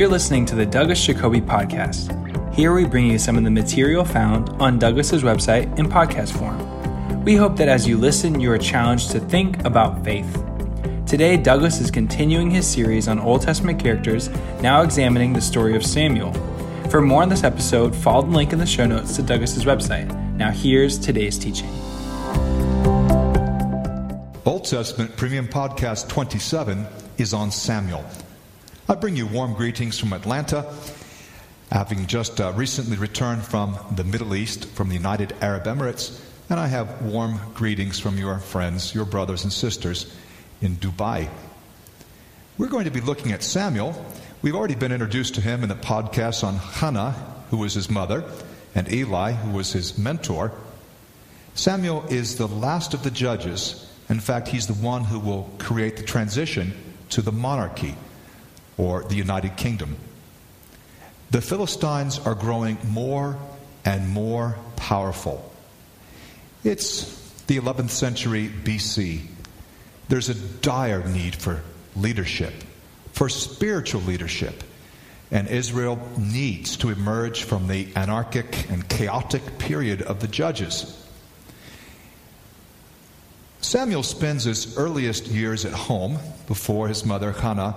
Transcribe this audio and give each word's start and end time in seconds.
You're 0.00 0.08
listening 0.08 0.46
to 0.46 0.54
the 0.54 0.64
Douglas 0.64 1.04
Jacoby 1.04 1.42
Podcast. 1.42 2.54
Here 2.54 2.72
we 2.72 2.86
bring 2.86 3.04
you 3.04 3.18
some 3.18 3.36
of 3.36 3.44
the 3.44 3.50
material 3.50 4.02
found 4.02 4.48
on 4.62 4.78
Douglas's 4.78 5.22
website 5.22 5.78
in 5.78 5.90
podcast 5.90 6.32
form. 6.38 7.22
We 7.22 7.36
hope 7.36 7.54
that 7.58 7.68
as 7.68 7.86
you 7.86 7.98
listen, 7.98 8.40
you 8.40 8.50
are 8.50 8.56
challenged 8.56 9.10
to 9.10 9.20
think 9.20 9.62
about 9.66 10.02
faith. 10.02 10.42
Today, 11.06 11.36
Douglas 11.36 11.82
is 11.82 11.90
continuing 11.90 12.50
his 12.50 12.66
series 12.66 13.08
on 13.08 13.18
Old 13.18 13.42
Testament 13.42 13.78
characters, 13.78 14.30
now 14.62 14.80
examining 14.80 15.34
the 15.34 15.40
story 15.42 15.76
of 15.76 15.84
Samuel. 15.84 16.32
For 16.88 17.02
more 17.02 17.20
on 17.20 17.28
this 17.28 17.44
episode, 17.44 17.94
follow 17.94 18.22
the 18.22 18.30
link 18.30 18.54
in 18.54 18.58
the 18.58 18.64
show 18.64 18.86
notes 18.86 19.16
to 19.16 19.22
Douglas's 19.22 19.66
website. 19.66 20.08
Now, 20.34 20.50
here's 20.50 20.98
today's 20.98 21.36
teaching. 21.36 21.68
Old 24.46 24.64
Testament 24.64 25.14
Premium 25.18 25.46
Podcast 25.46 26.08
27 26.08 26.86
is 27.18 27.34
on 27.34 27.50
Samuel. 27.50 28.02
I 28.90 28.96
bring 28.96 29.14
you 29.14 29.28
warm 29.28 29.54
greetings 29.54 30.00
from 30.00 30.12
Atlanta, 30.12 30.66
having 31.70 32.08
just 32.08 32.40
uh, 32.40 32.52
recently 32.56 32.96
returned 32.96 33.44
from 33.44 33.78
the 33.94 34.02
Middle 34.02 34.34
East, 34.34 34.64
from 34.70 34.88
the 34.88 34.96
United 34.96 35.32
Arab 35.40 35.62
Emirates, 35.66 36.20
and 36.48 36.58
I 36.58 36.66
have 36.66 37.00
warm 37.00 37.38
greetings 37.54 38.00
from 38.00 38.18
your 38.18 38.40
friends, 38.40 38.92
your 38.92 39.04
brothers 39.04 39.44
and 39.44 39.52
sisters 39.52 40.12
in 40.60 40.74
Dubai. 40.74 41.28
We're 42.58 42.66
going 42.66 42.86
to 42.86 42.90
be 42.90 43.00
looking 43.00 43.30
at 43.30 43.44
Samuel. 43.44 43.94
We've 44.42 44.56
already 44.56 44.74
been 44.74 44.90
introduced 44.90 45.36
to 45.36 45.40
him 45.40 45.62
in 45.62 45.68
the 45.68 45.76
podcast 45.76 46.42
on 46.42 46.56
Hannah, 46.56 47.12
who 47.50 47.58
was 47.58 47.74
his 47.74 47.90
mother, 47.90 48.24
and 48.74 48.92
Eli, 48.92 49.34
who 49.34 49.52
was 49.56 49.72
his 49.72 49.98
mentor. 49.98 50.50
Samuel 51.54 52.04
is 52.08 52.38
the 52.38 52.48
last 52.48 52.92
of 52.92 53.04
the 53.04 53.12
judges. 53.12 53.88
In 54.08 54.18
fact, 54.18 54.48
he's 54.48 54.66
the 54.66 54.74
one 54.74 55.04
who 55.04 55.20
will 55.20 55.48
create 55.60 55.96
the 55.96 56.02
transition 56.02 56.74
to 57.10 57.22
the 57.22 57.30
monarchy 57.30 57.94
or 58.80 59.04
the 59.04 59.14
United 59.14 59.58
Kingdom. 59.58 59.94
The 61.30 61.42
Philistines 61.42 62.18
are 62.18 62.34
growing 62.34 62.78
more 62.88 63.38
and 63.84 64.08
more 64.08 64.56
powerful. 64.76 65.52
It's 66.64 67.04
the 67.42 67.58
11th 67.58 67.90
century 67.90 68.48
BC. 68.48 69.20
There's 70.08 70.30
a 70.30 70.34
dire 70.34 71.06
need 71.06 71.36
for 71.36 71.62
leadership, 71.94 72.54
for 73.12 73.28
spiritual 73.28 74.00
leadership. 74.00 74.64
And 75.30 75.46
Israel 75.46 75.98
needs 76.18 76.78
to 76.78 76.88
emerge 76.88 77.44
from 77.44 77.68
the 77.68 77.94
anarchic 77.94 78.68
and 78.70 78.88
chaotic 78.88 79.58
period 79.58 80.00
of 80.02 80.20
the 80.20 80.26
judges. 80.26 80.96
Samuel 83.60 84.02
spends 84.02 84.44
his 84.44 84.76
earliest 84.78 85.26
years 85.26 85.66
at 85.66 85.72
home 85.72 86.18
before 86.48 86.88
his 86.88 87.04
mother 87.04 87.30
Hannah 87.32 87.76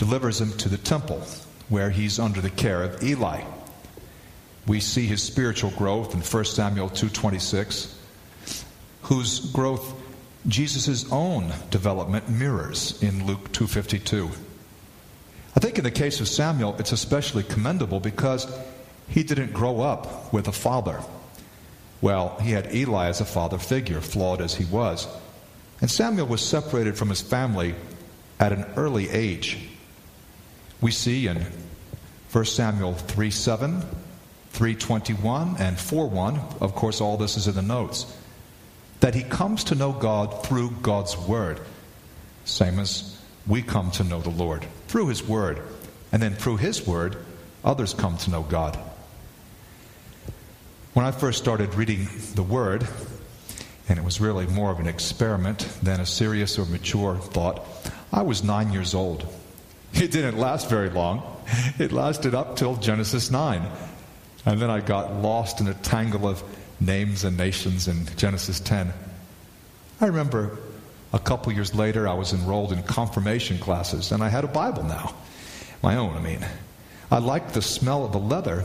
delivers 0.00 0.40
him 0.40 0.50
to 0.56 0.70
the 0.70 0.78
temple, 0.78 1.20
where 1.68 1.90
he's 1.90 2.18
under 2.18 2.40
the 2.40 2.48
care 2.48 2.82
of 2.82 3.02
Eli. 3.02 3.42
We 4.66 4.80
see 4.80 5.06
his 5.06 5.22
spiritual 5.22 5.72
growth 5.72 6.14
in 6.14 6.22
1 6.22 6.54
Samuel 6.54 6.88
2:26, 6.88 7.88
whose 9.02 9.40
growth 9.52 9.92
Jesus' 10.48 11.04
own 11.12 11.52
development 11.70 12.30
mirrors 12.30 12.94
in 13.02 13.26
Luke 13.26 13.52
2:52. 13.52 14.30
I 15.54 15.60
think 15.60 15.76
in 15.76 15.84
the 15.84 15.90
case 15.90 16.18
of 16.18 16.28
Samuel, 16.28 16.76
it's 16.78 16.92
especially 16.92 17.42
commendable 17.42 18.00
because 18.00 18.46
he 19.06 19.22
didn't 19.22 19.52
grow 19.52 19.82
up 19.82 20.32
with 20.32 20.48
a 20.48 20.52
father. 20.52 21.02
Well, 22.00 22.38
he 22.40 22.52
had 22.52 22.74
Eli 22.74 23.08
as 23.08 23.20
a 23.20 23.26
father 23.26 23.58
figure, 23.58 24.00
flawed 24.00 24.40
as 24.40 24.54
he 24.54 24.64
was. 24.64 25.06
And 25.82 25.90
Samuel 25.90 26.26
was 26.26 26.40
separated 26.40 26.96
from 26.96 27.10
his 27.10 27.20
family 27.20 27.74
at 28.38 28.54
an 28.54 28.64
early 28.76 29.10
age. 29.10 29.69
We 30.80 30.90
see 30.90 31.26
in 31.26 31.44
1 32.32 32.44
Samuel 32.44 32.94
3 32.94 33.30
7, 33.30 33.80
321, 34.50 35.56
and 35.58 35.78
4 35.78 36.08
1, 36.08 36.40
of 36.60 36.74
course, 36.74 37.00
all 37.00 37.16
this 37.16 37.36
is 37.36 37.48
in 37.48 37.54
the 37.54 37.62
notes, 37.62 38.06
that 39.00 39.14
he 39.14 39.22
comes 39.22 39.64
to 39.64 39.74
know 39.74 39.92
God 39.92 40.44
through 40.44 40.70
God's 40.82 41.16
Word. 41.16 41.60
Same 42.44 42.78
as 42.78 43.18
we 43.46 43.62
come 43.62 43.90
to 43.92 44.04
know 44.04 44.20
the 44.20 44.30
Lord 44.30 44.66
through 44.88 45.08
His 45.08 45.22
Word. 45.22 45.60
And 46.12 46.22
then 46.22 46.34
through 46.34 46.56
His 46.56 46.86
Word, 46.86 47.16
others 47.64 47.94
come 47.94 48.16
to 48.18 48.30
know 48.30 48.42
God. 48.42 48.78
When 50.94 51.06
I 51.06 51.12
first 51.12 51.38
started 51.38 51.74
reading 51.74 52.08
the 52.34 52.42
Word, 52.42 52.86
and 53.88 53.98
it 53.98 54.04
was 54.04 54.20
really 54.20 54.46
more 54.46 54.70
of 54.70 54.80
an 54.80 54.88
experiment 54.88 55.60
than 55.82 56.00
a 56.00 56.06
serious 56.06 56.58
or 56.58 56.66
mature 56.66 57.16
thought, 57.16 57.64
I 58.12 58.22
was 58.22 58.42
nine 58.42 58.72
years 58.72 58.94
old. 58.94 59.26
It 59.94 60.10
didn't 60.12 60.38
last 60.38 60.68
very 60.68 60.90
long. 60.90 61.22
It 61.78 61.92
lasted 61.92 62.34
up 62.34 62.56
till 62.56 62.76
Genesis 62.76 63.30
9. 63.30 63.62
And 64.46 64.60
then 64.60 64.70
I 64.70 64.80
got 64.80 65.14
lost 65.14 65.60
in 65.60 65.68
a 65.68 65.74
tangle 65.74 66.28
of 66.28 66.42
names 66.80 67.24
and 67.24 67.36
nations 67.36 67.88
in 67.88 68.06
Genesis 68.16 68.60
10. 68.60 68.92
I 70.00 70.06
remember 70.06 70.58
a 71.12 71.18
couple 71.18 71.52
years 71.52 71.74
later, 71.74 72.08
I 72.08 72.14
was 72.14 72.32
enrolled 72.32 72.72
in 72.72 72.82
confirmation 72.84 73.58
classes, 73.58 74.12
and 74.12 74.22
I 74.22 74.28
had 74.28 74.44
a 74.44 74.48
Bible 74.48 74.84
now. 74.84 75.14
My 75.82 75.96
own, 75.96 76.16
I 76.16 76.20
mean. 76.20 76.46
I 77.10 77.18
liked 77.18 77.54
the 77.54 77.62
smell 77.62 78.04
of 78.04 78.12
the 78.12 78.18
leather, 78.18 78.64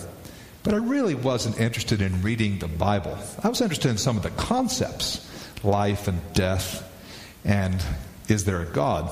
but 0.64 0.74
I 0.74 0.78
really 0.78 1.16
wasn't 1.16 1.60
interested 1.60 2.02
in 2.02 2.22
reading 2.22 2.60
the 2.60 2.68
Bible. 2.68 3.18
I 3.44 3.50
was 3.50 3.62
interested 3.62 3.90
in 3.90 3.98
some 3.98 4.16
of 4.16 4.24
the 4.24 4.30
concepts 4.32 5.28
life 5.64 6.08
and 6.08 6.22
death, 6.34 6.88
and 7.44 7.84
is 8.28 8.46
there 8.46 8.62
a 8.62 8.66
God? 8.66 9.10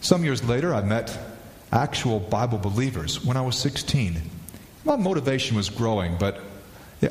Some 0.00 0.24
years 0.24 0.42
later, 0.42 0.74
I 0.74 0.82
met 0.82 1.16
actual 1.72 2.20
Bible 2.20 2.58
believers 2.58 3.24
when 3.24 3.36
I 3.36 3.42
was 3.42 3.56
16. 3.56 4.20
My 4.84 4.96
motivation 4.96 5.56
was 5.56 5.68
growing, 5.68 6.16
but 6.18 6.40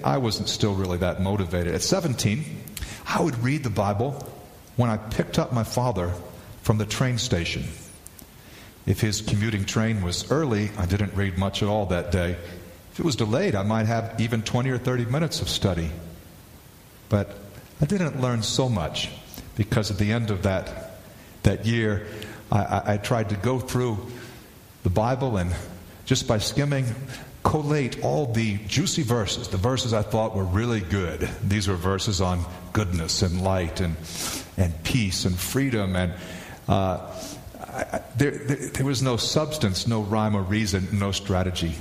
I 0.04 0.18
wasn't 0.18 0.50
still 0.50 0.74
really 0.74 0.98
that 0.98 1.22
motivated. 1.22 1.76
At 1.76 1.82
17, 1.82 2.44
I 3.08 3.22
would 3.22 3.38
read 3.44 3.64
the 3.64 3.70
Bible 3.70 4.28
when 4.76 4.90
I 4.90 4.98
picked 4.98 5.38
up 5.38 5.54
my 5.54 5.64
father 5.64 6.12
from 6.64 6.78
the 6.78 6.86
train 6.86 7.18
station. 7.18 7.64
If 8.86 9.02
his 9.02 9.22
commuting 9.22 9.66
train 9.66 10.02
was 10.02 10.32
early, 10.32 10.72
I 10.78 10.86
didn't 10.86 11.14
read 11.14 11.38
much 11.38 11.62
at 11.62 11.70
all 11.70 11.86
that 11.88 12.12
day. 12.12 12.36
If 12.92 13.00
it 13.00 13.06
was 13.06 13.16
delayed, 13.16 13.54
I 13.54 13.64
might 13.64 13.86
have 13.86 14.20
even 14.20 14.42
20 14.42 14.70
or 14.72 14.78
30 14.78 15.06
minutes 15.06 15.42
of 15.42 15.50
study. 15.50 15.92
But 17.08 17.36
I 17.82 17.86
didn't 17.86 18.20
learn 18.20 18.42
so 18.42 18.68
much 18.68 19.10
because 19.56 19.92
at 19.92 19.98
the 19.98 20.12
end 20.12 20.32
of 20.32 20.44
that, 20.44 20.92
that 21.44 21.66
year, 21.66 22.08
I, 22.52 22.58
I, 22.58 22.94
I 22.94 22.98
tried 22.98 23.30
to 23.30 23.36
go 23.36 23.60
through 23.60 23.98
the 24.84 24.90
Bible 24.90 25.38
and 25.38 25.54
just 26.06 26.28
by 26.28 26.40
skimming, 26.40 26.86
collate 27.44 28.04
all 28.04 28.26
the 28.34 28.58
juicy 28.68 29.04
verses, 29.04 29.48
the 29.48 29.58
verses 29.58 29.94
I 29.94 30.02
thought 30.02 30.36
were 30.36 30.44
really 30.44 30.80
good. 30.80 31.30
These 31.44 31.68
were 31.68 31.76
verses 31.76 32.22
on 32.22 32.44
goodness 32.74 33.22
and 33.22 33.44
light 33.44 33.80
and, 33.80 33.96
and 34.58 34.84
peace 34.84 35.26
and 35.26 35.38
freedom. 35.38 35.96
And 35.96 36.14
uh, 36.68 37.14
I, 37.60 38.02
there, 38.18 38.32
there, 38.32 38.70
there 38.70 38.86
was 38.86 39.02
no 39.02 39.18
substance, 39.18 39.88
no 39.88 40.02
rhyme 40.02 40.36
or 40.36 40.42
reason, 40.42 40.88
no 40.92 41.12
strategy. 41.12 41.76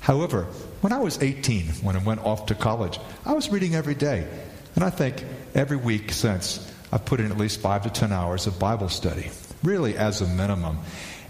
However, 0.00 0.44
when 0.80 0.92
I 0.92 0.98
was 0.98 1.22
18, 1.22 1.66
when 1.82 1.96
I 1.96 2.02
went 2.02 2.20
off 2.20 2.46
to 2.46 2.54
college, 2.54 3.00
I 3.24 3.32
was 3.32 3.48
reading 3.50 3.74
every 3.74 3.94
day. 3.94 4.26
And 4.74 4.84
I 4.84 4.90
think 4.90 5.24
every 5.54 5.76
week 5.76 6.12
since, 6.12 6.72
I've 6.92 7.04
put 7.04 7.20
in 7.20 7.30
at 7.30 7.38
least 7.38 7.60
five 7.60 7.82
to 7.82 7.90
ten 7.90 8.12
hours 8.12 8.46
of 8.46 8.58
Bible 8.58 8.88
study 8.88 9.30
really 9.62 9.96
as 9.96 10.20
a 10.20 10.26
minimum. 10.26 10.78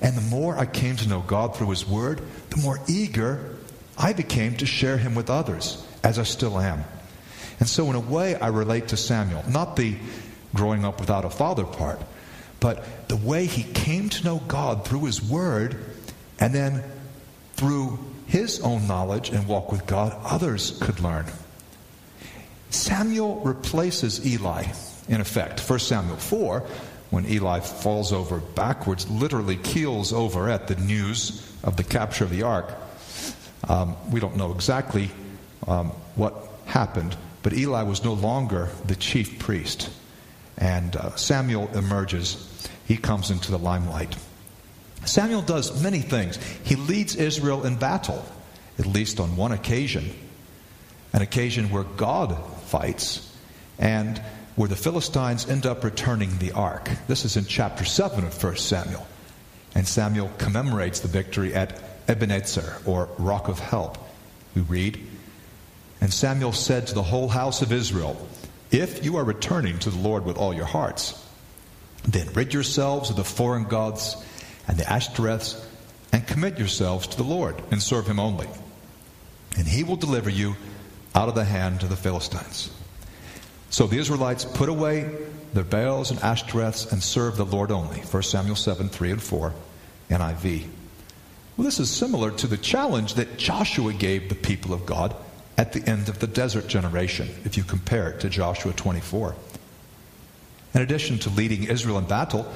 And 0.01 0.17
the 0.17 0.23
more 0.23 0.57
I 0.57 0.67
came 0.67 0.97
to 0.97 1.09
know 1.09 1.21
God 1.21 1.57
through 1.57 1.71
His 1.71 1.87
Word, 1.87 2.23
the 2.51 2.59
more 2.59 2.79
eager 2.89 3.57
I 3.97 4.13
became 4.13 4.57
to 4.59 4.67
share 4.67 4.97
Him 4.97 5.15
with 5.15 5.31
others, 5.31 5.85
as 6.03 6.19
I 6.19 6.23
still 6.23 6.59
am. 6.59 6.85
And 7.61 7.69
so, 7.69 7.89
in 7.91 7.97
a 7.97 8.01
way, 8.01 8.37
I 8.37 8.49
relate 8.49 8.89
to 8.89 8.97
Samuel, 8.97 9.45
not 9.49 9.77
the 9.77 9.97
growing 10.55 10.85
up 10.85 11.01
without 11.01 11.25
a 11.25 11.31
father 11.31 11.65
part, 11.65 12.01
but 12.61 13.09
the 13.09 13.17
way 13.17 13.47
he 13.47 13.65
came 13.65 14.09
to 14.09 14.25
know 14.25 14.41
God 14.47 14.85
through 14.85 15.07
His 15.07 15.23
Word, 15.23 15.77
and 16.39 16.55
then 16.55 16.85
through 17.55 17.99
his 18.29 18.61
own 18.61 18.87
knowledge 18.87 19.31
and 19.31 19.49
walk 19.49 19.73
with 19.73 19.87
God, 19.87 20.15
others 20.23 20.79
could 20.83 21.01
learn. 21.01 21.25
Samuel 22.71 23.41
replaces 23.41 24.25
Eli, 24.25 24.65
in 25.09 25.21
effect. 25.21 25.61
1 25.61 25.79
Samuel 25.79 26.19
4 26.19 26.67
when 27.11 27.27
Eli 27.27 27.61
falls 27.61 28.13
over 28.13 28.39
backwards, 28.39 29.09
literally 29.09 29.57
keels 29.57 30.13
over 30.13 30.49
at 30.49 30.69
the 30.69 30.77
news 30.77 31.51
of 31.63 31.77
the 31.77 31.85
capture 31.85 32.25
of 32.25 32.31
the 32.31 32.43
ark. 32.43 32.75
Um, 33.69 33.97
we 34.11 34.21
don't 34.21 34.37
know 34.37 34.53
exactly 34.53 35.11
um, 35.67 35.89
what 36.15 36.35
happened, 36.67 37.17
but 37.43 37.53
Eli 37.53 37.83
was 37.83 38.05
no 38.05 38.13
longer 38.13 38.69
the 38.87 38.97
chief 38.97 39.39
priest. 39.39 39.91
And 40.57 40.97
uh, 40.97 41.15
Samuel 41.17 41.69
emerges. 41.75 42.45
He 42.87 42.97
comes 42.97 43.31
into 43.31 43.51
the 43.51 43.59
limelight. 43.59 44.17
Samuel 45.05 45.43
does 45.43 45.83
many 45.83 46.01
things. 46.01 46.39
He 46.65 46.75
leads 46.77 47.17
Israel 47.17 47.65
in 47.65 47.77
battle, 47.77 48.25
at 48.79 48.87
least 48.87 49.21
on 49.21 49.37
one 49.37 49.53
occasion, 49.53 50.11
an 51.13 51.23
occasion 51.23 51.71
where 51.71 51.85
God 51.85 52.37
fights. 52.65 53.25
And 53.79 54.21
where 54.59 54.69
the 54.69 54.75
Philistines 54.75 55.49
end 55.49 55.67
up 55.67 55.85
returning 55.85 56.37
the 56.39 56.51
ark. 56.51 56.91
This 57.07 57.25
is 57.25 57.37
in 57.37 57.45
chapter 57.45 57.85
7 57.85 58.25
of 58.25 58.43
1 58.43 58.57
Samuel. 58.57 59.07
And 59.77 59.87
Samuel 59.87 60.33
commemorates 60.37 60.99
the 60.99 61.07
victory 61.07 61.55
at 61.55 61.81
Ebenezer, 62.09 62.79
or 62.85 63.09
Rock 63.19 63.47
of 63.47 63.61
Help. 63.61 63.99
We 64.57 64.63
read, 64.63 64.99
And 66.01 66.13
Samuel 66.13 66.53
said 66.53 66.89
to 66.89 66.95
the 66.95 67.05
whole 67.05 67.29
house 67.29 67.63
of 67.63 67.71
Israel, 67.71 68.17
If 68.73 69.05
you 69.05 69.19
are 69.19 69.25
returning 69.25 69.79
to 69.79 69.91
the 69.91 70.01
Lord 70.01 70.25
with 70.25 70.37
all 70.37 70.53
your 70.53 70.65
hearts, 70.65 71.25
then 72.03 72.27
rid 72.33 72.53
yourselves 72.53 73.11
of 73.11 73.17
the 73.17 73.23
foreign 73.23 73.63
gods 73.63 74.17
and 74.67 74.77
the 74.77 74.85
Ashtoreths, 74.85 75.65
and 76.13 76.27
commit 76.27 76.59
yourselves 76.59 77.07
to 77.07 77.17
the 77.17 77.23
Lord, 77.23 77.63
and 77.71 77.81
serve 77.81 78.09
him 78.09 78.19
only. 78.19 78.49
And 79.57 79.69
he 79.69 79.85
will 79.85 79.95
deliver 79.95 80.31
you 80.31 80.57
out 81.15 81.29
of 81.29 81.37
the 81.37 81.45
hand 81.45 81.85
of 81.85 81.91
the 81.91 81.97
Philistines. 81.97 82.73
So 83.71 83.87
the 83.87 83.99
Israelites 83.99 84.45
put 84.45 84.69
away 84.69 85.11
their 85.53 85.65
Baals 85.65 86.11
and 86.11 86.21
Ashtoreths 86.21 86.93
and 86.93 87.03
served 87.03 87.37
the 87.37 87.45
Lord 87.45 87.71
only. 87.71 88.01
1 88.01 88.23
Samuel 88.23 88.57
7, 88.57 88.89
3 88.89 89.11
and 89.13 89.23
4, 89.23 89.55
NIV. 90.11 90.67
Well, 91.57 91.65
this 91.65 91.81
is 91.81 91.91
similar 91.91 92.31
to 92.33 92.47
the 92.47 92.57
challenge 92.57 93.15
that 93.15 93.37
Joshua 93.37 93.93
gave 93.93 94.29
the 94.29 94.35
people 94.35 94.73
of 94.73 94.87
God 94.87 95.15
at 95.57 95.73
the 95.73 95.87
end 95.89 96.09
of 96.09 96.21
the 96.21 96.27
desert 96.27 96.69
generation, 96.69 97.29
if 97.45 97.57
you 97.57 97.65
compare 97.65 98.11
it 98.11 98.21
to 98.21 98.29
Joshua 98.29 98.73
24. 98.73 99.35
In 100.75 100.83
addition 100.83 101.19
to 101.21 101.31
leading 101.31 101.65
Israel 101.65 101.99
in 101.99 102.05
battle, 102.05 102.51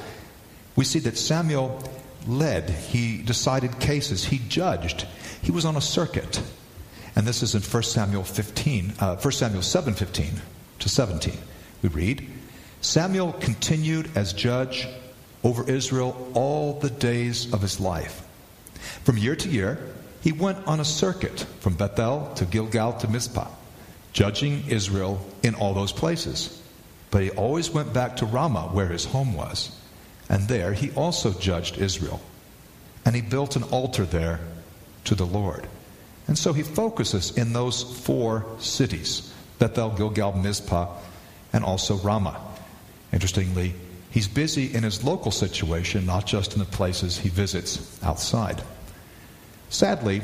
we 0.77 0.85
see 0.85 1.01
that 1.01 1.19
Samuel 1.19 1.83
led, 2.29 2.71
he 2.71 3.21
decided 3.23 3.81
cases, 3.81 4.25
he 4.25 4.39
judged, 4.49 5.07
he 5.43 5.51
was 5.51 5.65
on 5.65 5.77
a 5.77 5.81
circuit. 5.81 6.41
And 7.17 7.27
this 7.27 7.43
is 7.43 7.55
in 7.55 7.63
1 7.63 7.83
Samuel 7.83 8.23
15, 8.23 8.93
uh, 9.01 9.17
1 9.17 9.33
Samuel 9.33 9.63
7 9.63 9.95
15 9.95 10.41
to 10.83 10.89
17. 10.89 11.39
We 11.83 11.89
read, 11.91 12.29
Samuel 12.81 13.33
continued 13.35 14.11
as 14.17 14.33
judge 14.33 14.89
over 15.45 15.69
Israel 15.71 16.31
all 16.35 16.81
the 16.81 16.91
days 16.91 17.53
of 17.53 17.63
his 17.63 17.79
life. 17.79 18.27
From 19.05 19.17
year 19.17 19.37
to 19.37 19.49
year, 19.49 19.79
he 20.23 20.33
went 20.33 20.67
on 20.67 20.81
a 20.81 20.85
circuit 20.85 21.47
from 21.61 21.75
Bethel 21.75 22.33
to 22.35 22.45
Gilgal 22.45 22.95
to 22.95 23.09
Mizpah, 23.09 23.49
judging 24.13 24.65
Israel 24.69 25.25
in 25.45 25.55
all 25.55 25.73
those 25.73 25.93
places. 25.93 26.61
But 27.13 27.23
he 27.23 27.31
always 27.31 27.71
went 27.71 27.93
back 27.93 28.17
to 28.17 28.27
Ramah, 28.27 28.71
where 28.73 28.89
his 28.89 29.05
home 29.05 29.35
was. 29.35 29.77
And 30.29 30.49
there 30.49 30.73
he 30.73 30.91
also 30.93 31.33
judged 31.33 31.79
Israel. 31.79 32.21
And 33.05 33.15
he 33.15 33.23
built 33.23 33.55
an 33.55 33.65
altar 33.65 34.05
there 34.05 34.41
to 35.05 35.15
the 35.15 35.27
Lord. 35.27 35.69
And 36.27 36.37
so 36.37 36.53
he 36.53 36.63
focuses 36.63 37.37
in 37.37 37.53
those 37.53 37.83
four 37.83 38.47
cities 38.59 39.32
Bethel, 39.63 39.91
Gilgal, 39.91 40.33
Mizpah, 40.33 40.89
and 41.53 41.63
also 41.63 41.95
Ramah. 41.99 42.41
Interestingly, 43.13 43.75
he's 44.11 44.27
busy 44.27 44.75
in 44.75 44.83
his 44.83 45.05
local 45.05 45.31
situation, 45.31 46.05
not 46.05 46.27
just 46.27 46.55
in 46.55 46.59
the 46.59 46.65
places 46.65 47.17
he 47.17 47.29
visits 47.29 47.97
outside. 48.03 48.61
Sadly, 49.69 50.23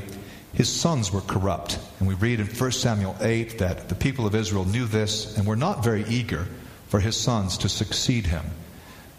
his 0.55 0.69
sons 0.69 1.13
were 1.13 1.21
corrupt. 1.21 1.79
And 2.01 2.09
we 2.09 2.15
read 2.15 2.41
in 2.41 2.47
1 2.49 2.73
Samuel 2.73 3.15
8 3.21 3.59
that 3.59 3.89
the 3.89 3.95
people 3.95 4.27
of 4.27 4.35
Israel 4.35 4.65
knew 4.65 4.87
this 4.87 5.39
and 5.39 5.47
were 5.47 5.55
not 5.55 5.85
very 5.85 6.05
eager 6.09 6.49
for 6.89 6.99
his 6.99 7.17
sons 7.17 7.59
to 7.59 7.69
succeed 7.69 8.27
him. 8.27 8.45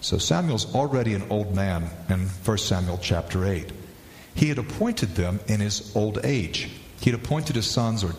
So 0.02 0.18
Samuel's 0.18 0.76
already 0.76 1.14
an 1.14 1.28
old 1.30 1.56
man 1.56 1.90
in 2.10 2.28
1 2.28 2.58
Samuel 2.58 3.00
chapter 3.02 3.46
8. 3.46 3.72
He 4.36 4.50
had 4.50 4.58
appointed 4.58 5.16
them 5.16 5.40
in 5.48 5.62
his 5.62 5.96
old 5.96 6.20
age. 6.26 6.70
He 7.00 7.10
had 7.10 7.22
appointed 7.22 7.56
his 7.56 7.72
sons 7.72 8.04
or 8.04 8.14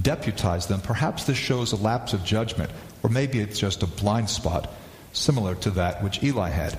deputized 0.00 0.68
them. 0.68 0.80
Perhaps 0.80 1.24
this 1.24 1.38
shows 1.38 1.72
a 1.72 1.76
lapse 1.76 2.12
of 2.12 2.24
judgment, 2.24 2.70
or 3.02 3.10
maybe 3.10 3.40
it's 3.40 3.58
just 3.58 3.82
a 3.82 3.86
blind 3.86 4.28
spot, 4.28 4.72
similar 5.12 5.54
to 5.56 5.70
that 5.70 6.02
which 6.02 6.22
Eli 6.22 6.50
had. 6.50 6.78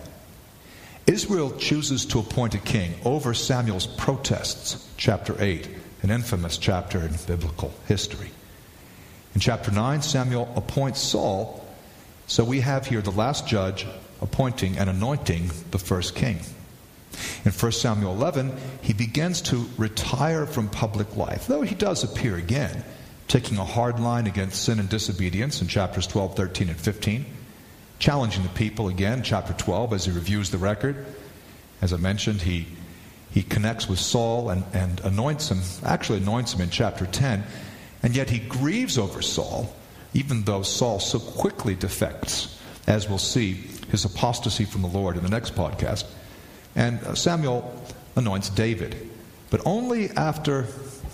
Israel 1.07 1.51
chooses 1.57 2.05
to 2.05 2.19
appoint 2.19 2.53
a 2.53 2.59
king 2.59 2.93
over 3.03 3.33
Samuel's 3.33 3.87
protests, 3.87 4.87
chapter 4.97 5.35
8, 5.39 5.67
an 6.03 6.11
infamous 6.11 6.57
chapter 6.57 6.99
in 6.99 7.15
biblical 7.27 7.73
history. 7.87 8.29
In 9.33 9.41
chapter 9.41 9.71
9, 9.71 10.01
Samuel 10.01 10.51
appoints 10.55 10.99
Saul 10.99 11.61
so 12.31 12.45
we 12.45 12.61
have 12.61 12.87
here 12.87 13.01
the 13.01 13.11
last 13.11 13.45
judge 13.45 13.85
appointing 14.21 14.77
and 14.77 14.89
anointing 14.89 15.51
the 15.71 15.77
first 15.77 16.15
king. 16.15 16.39
In 17.43 17.51
1 17.51 17.71
Samuel 17.73 18.13
11, 18.13 18.55
he 18.81 18.93
begins 18.93 19.41
to 19.41 19.69
retire 19.75 20.45
from 20.45 20.69
public 20.69 21.17
life, 21.17 21.47
though 21.47 21.61
he 21.61 21.75
does 21.75 22.05
appear 22.05 22.37
again, 22.37 22.85
taking 23.31 23.57
a 23.57 23.63
hard 23.63 23.97
line 23.97 24.27
against 24.27 24.61
sin 24.61 24.77
and 24.77 24.89
disobedience 24.89 25.61
in 25.61 25.67
chapters 25.69 26.05
12, 26.05 26.35
13, 26.35 26.67
and 26.67 26.77
15, 26.77 27.25
challenging 27.97 28.43
the 28.43 28.49
people 28.49 28.89
again, 28.89 29.23
chapter 29.23 29.53
12, 29.53 29.93
as 29.93 30.03
he 30.03 30.11
reviews 30.11 30.49
the 30.49 30.57
record. 30.57 31.05
As 31.81 31.93
I 31.93 31.97
mentioned, 31.97 32.41
he, 32.41 32.67
he 33.31 33.41
connects 33.41 33.87
with 33.87 33.99
Saul 33.99 34.49
and, 34.49 34.65
and 34.73 34.99
anoints 34.99 35.49
him, 35.49 35.61
actually 35.85 36.17
anoints 36.17 36.53
him 36.53 36.59
in 36.59 36.69
chapter 36.69 37.05
10, 37.05 37.45
and 38.03 38.13
yet 38.13 38.29
he 38.29 38.39
grieves 38.39 38.97
over 38.97 39.21
Saul 39.21 39.73
even 40.13 40.43
though 40.43 40.61
Saul 40.61 40.99
so 40.99 41.19
quickly 41.19 41.75
defects, 41.75 42.59
as 42.87 43.07
we'll 43.07 43.17
see 43.17 43.53
his 43.91 44.03
apostasy 44.03 44.65
from 44.65 44.81
the 44.81 44.87
Lord 44.87 45.15
in 45.15 45.23
the 45.23 45.29
next 45.29 45.55
podcast. 45.55 46.05
And 46.75 47.01
uh, 47.03 47.15
Samuel 47.15 47.73
anoints 48.17 48.49
David, 48.49 49.09
but 49.49 49.61
only 49.65 50.09
after 50.11 50.67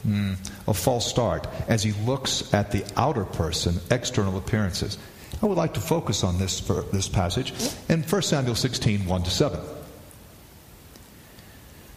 mm, 0.07 0.37
a 0.67 0.73
false 0.73 1.07
start, 1.07 1.47
as 1.67 1.83
he 1.83 1.91
looks 2.05 2.53
at 2.53 2.71
the 2.71 2.85
outer 2.95 3.25
person, 3.25 3.79
external 3.91 4.37
appearances. 4.37 4.97
I 5.41 5.45
would 5.45 5.57
like 5.57 5.73
to 5.75 5.81
focus 5.81 6.23
on 6.23 6.39
this 6.39 6.61
this 6.91 7.07
passage 7.07 7.53
in 7.89 8.03
1 8.03 8.21
Samuel 8.21 8.55
16, 8.55 9.05
1 9.05 9.23
to 9.23 9.29
7. 9.29 9.59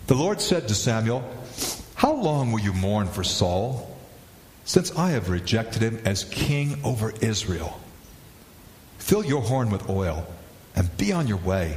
The 0.09 0.15
Lord 0.15 0.41
said 0.41 0.69
to 0.69 0.75
Samuel, 0.75 1.25
How 1.95 2.13
long 2.13 2.53
will 2.53 2.61
you 2.61 2.73
mourn 2.73 3.07
for 3.07 3.25
Saul? 3.25 3.91
since 4.71 4.97
I 4.97 5.11
have 5.11 5.31
rejected 5.31 5.83
him 5.83 6.01
as 6.05 6.23
king 6.23 6.81
over 6.85 7.13
Israel. 7.21 7.81
Fill 8.99 9.25
your 9.25 9.43
horn 9.43 9.69
with 9.69 9.91
oil 9.91 10.27
and 10.77 10.97
be 10.97 11.13
on 11.13 11.27
your 11.27 11.39
way. 11.39 11.77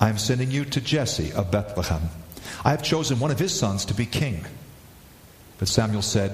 I 0.00 0.08
am 0.08 0.18
sending 0.18 0.50
you 0.50 0.64
to 0.64 0.80
Jesse 0.80 1.32
of 1.32 1.52
Bethlehem. 1.52 2.02
I 2.64 2.70
have 2.70 2.82
chosen 2.82 3.20
one 3.20 3.30
of 3.30 3.38
his 3.38 3.56
sons 3.56 3.84
to 3.84 3.94
be 3.94 4.06
king. 4.06 4.44
But 5.62 5.68
Samuel 5.68 6.02
said, 6.02 6.32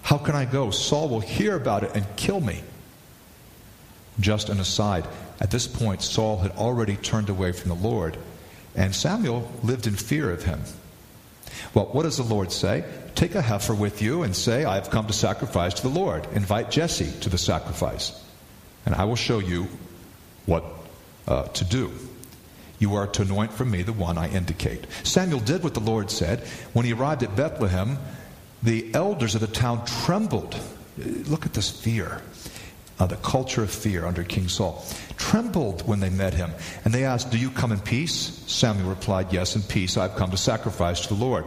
How 0.00 0.16
can 0.16 0.34
I 0.34 0.46
go? 0.46 0.70
Saul 0.70 1.10
will 1.10 1.20
hear 1.20 1.54
about 1.54 1.84
it 1.84 1.94
and 1.94 2.06
kill 2.16 2.40
me. 2.40 2.62
Just 4.20 4.48
an 4.48 4.58
aside, 4.58 5.06
at 5.38 5.50
this 5.50 5.66
point, 5.66 6.00
Saul 6.00 6.38
had 6.38 6.52
already 6.52 6.96
turned 6.96 7.28
away 7.28 7.52
from 7.52 7.68
the 7.68 7.74
Lord, 7.74 8.16
and 8.74 8.94
Samuel 8.94 9.52
lived 9.62 9.86
in 9.86 9.94
fear 9.96 10.30
of 10.30 10.44
him. 10.44 10.62
Well, 11.74 11.90
what 11.92 12.04
does 12.04 12.16
the 12.16 12.22
Lord 12.22 12.50
say? 12.50 12.86
Take 13.14 13.34
a 13.34 13.42
heifer 13.42 13.74
with 13.74 14.00
you 14.00 14.22
and 14.22 14.34
say, 14.34 14.64
I 14.64 14.76
have 14.76 14.88
come 14.88 15.06
to 15.08 15.12
sacrifice 15.12 15.74
to 15.74 15.82
the 15.82 15.90
Lord. 15.90 16.26
Invite 16.32 16.70
Jesse 16.70 17.20
to 17.20 17.28
the 17.28 17.36
sacrifice, 17.36 18.18
and 18.86 18.94
I 18.94 19.04
will 19.04 19.14
show 19.14 19.40
you 19.40 19.68
what 20.46 20.64
uh, 21.26 21.48
to 21.48 21.64
do. 21.66 21.92
You 22.78 22.94
are 22.94 23.08
to 23.08 23.22
anoint 23.22 23.52
for 23.52 23.66
me 23.66 23.82
the 23.82 23.92
one 23.92 24.16
I 24.16 24.30
indicate. 24.30 24.86
Samuel 25.02 25.40
did 25.40 25.62
what 25.62 25.74
the 25.74 25.80
Lord 25.80 26.10
said. 26.10 26.40
When 26.72 26.86
he 26.86 26.94
arrived 26.94 27.22
at 27.22 27.36
Bethlehem, 27.36 27.98
the 28.62 28.92
elders 28.94 29.34
of 29.34 29.40
the 29.40 29.46
town 29.46 29.84
trembled. 29.86 30.58
Look 30.96 31.46
at 31.46 31.54
this 31.54 31.70
fear. 31.70 32.22
Uh, 32.98 33.06
the 33.06 33.16
culture 33.16 33.62
of 33.62 33.70
fear 33.70 34.04
under 34.04 34.24
King 34.24 34.48
Saul, 34.48 34.84
trembled 35.16 35.86
when 35.86 36.00
they 36.00 36.10
met 36.10 36.34
him. 36.34 36.50
And 36.84 36.92
they 36.92 37.04
asked, 37.04 37.30
Do 37.30 37.38
you 37.38 37.48
come 37.50 37.70
in 37.70 37.78
peace? 37.78 38.42
Samuel 38.48 38.88
replied, 38.88 39.32
Yes, 39.32 39.54
in 39.54 39.62
peace. 39.62 39.96
I've 39.96 40.16
come 40.16 40.32
to 40.32 40.36
sacrifice 40.36 41.02
to 41.02 41.14
the 41.14 41.24
Lord. 41.24 41.44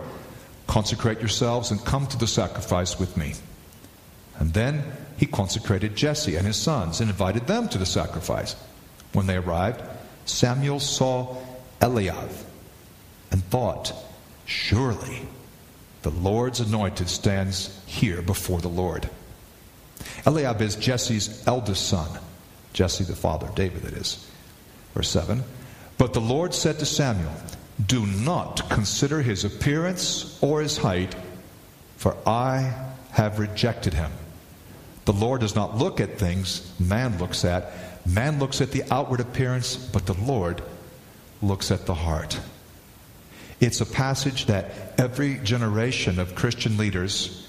Consecrate 0.68 1.20
yourselves 1.20 1.72
and 1.72 1.84
come 1.84 2.08
to 2.08 2.18
the 2.18 2.28
sacrifice 2.28 2.98
with 2.98 3.18
me. 3.18 3.34
And 4.40 4.54
then 4.54 4.82
he 5.18 5.26
consecrated 5.26 5.98
Jesse 5.98 6.38
and 6.38 6.48
his 6.48 6.56
sons 6.56 7.02
and 7.02 7.10
invited 7.10 7.48
them 7.48 7.68
to 7.70 7.78
the 7.78 7.86
sacrifice. 7.86 8.56
When 9.12 9.28
they 9.28 9.36
arrived, 9.36 9.82
Samuel 10.26 10.80
saw 10.80 11.36
Eliab 11.82 12.32
and 13.30 13.44
thought, 13.46 13.94
Surely 14.46 15.28
the 16.02 16.12
Lord's 16.12 16.60
anointed 16.60 17.10
stands 17.10 17.80
here 17.86 18.22
before 18.22 18.62
the 18.62 18.68
Lord. 18.68 19.10
Eliab 20.26 20.62
is 20.62 20.76
Jesse's 20.76 21.46
eldest 21.48 21.88
son, 21.88 22.10
Jesse 22.74 23.04
the 23.04 23.16
father, 23.16 23.50
David, 23.56 23.84
that 23.84 23.94
is. 23.94 24.28
Verse 24.94 25.10
7 25.10 25.44
But 25.98 26.14
the 26.14 26.22
Lord 26.22 26.54
said 26.54 26.80
to 26.80 26.86
Samuel, 26.86 27.34
do 27.88 28.06
not 28.06 28.70
consider 28.70 29.22
his 29.22 29.44
appearance 29.44 30.38
or 30.42 30.62
his 30.62 30.78
height, 30.78 31.16
for 31.98 32.16
I 32.28 32.74
have 33.12 33.40
rejected 33.40 33.94
him. 33.94 34.12
The 35.06 35.14
Lord 35.14 35.42
does 35.42 35.56
not 35.56 35.78
look 35.78 36.00
at 36.00 36.20
things 36.20 36.72
man 36.80 37.18
looks 37.18 37.44
at. 37.44 37.74
Man 38.06 38.40
looks 38.40 38.62
at 38.62 38.72
the 38.72 38.84
outward 38.92 39.20
appearance, 39.20 39.76
but 39.76 40.06
the 40.06 40.14
Lord 40.14 40.62
looks 41.42 41.72
at 41.72 41.86
the 41.86 41.94
heart. 41.94 42.40
It's 43.62 43.80
a 43.80 43.86
passage 43.86 44.48
that 44.48 44.72
every 44.98 45.36
generation 45.38 46.18
of 46.18 46.34
Christian 46.34 46.78
leaders 46.78 47.48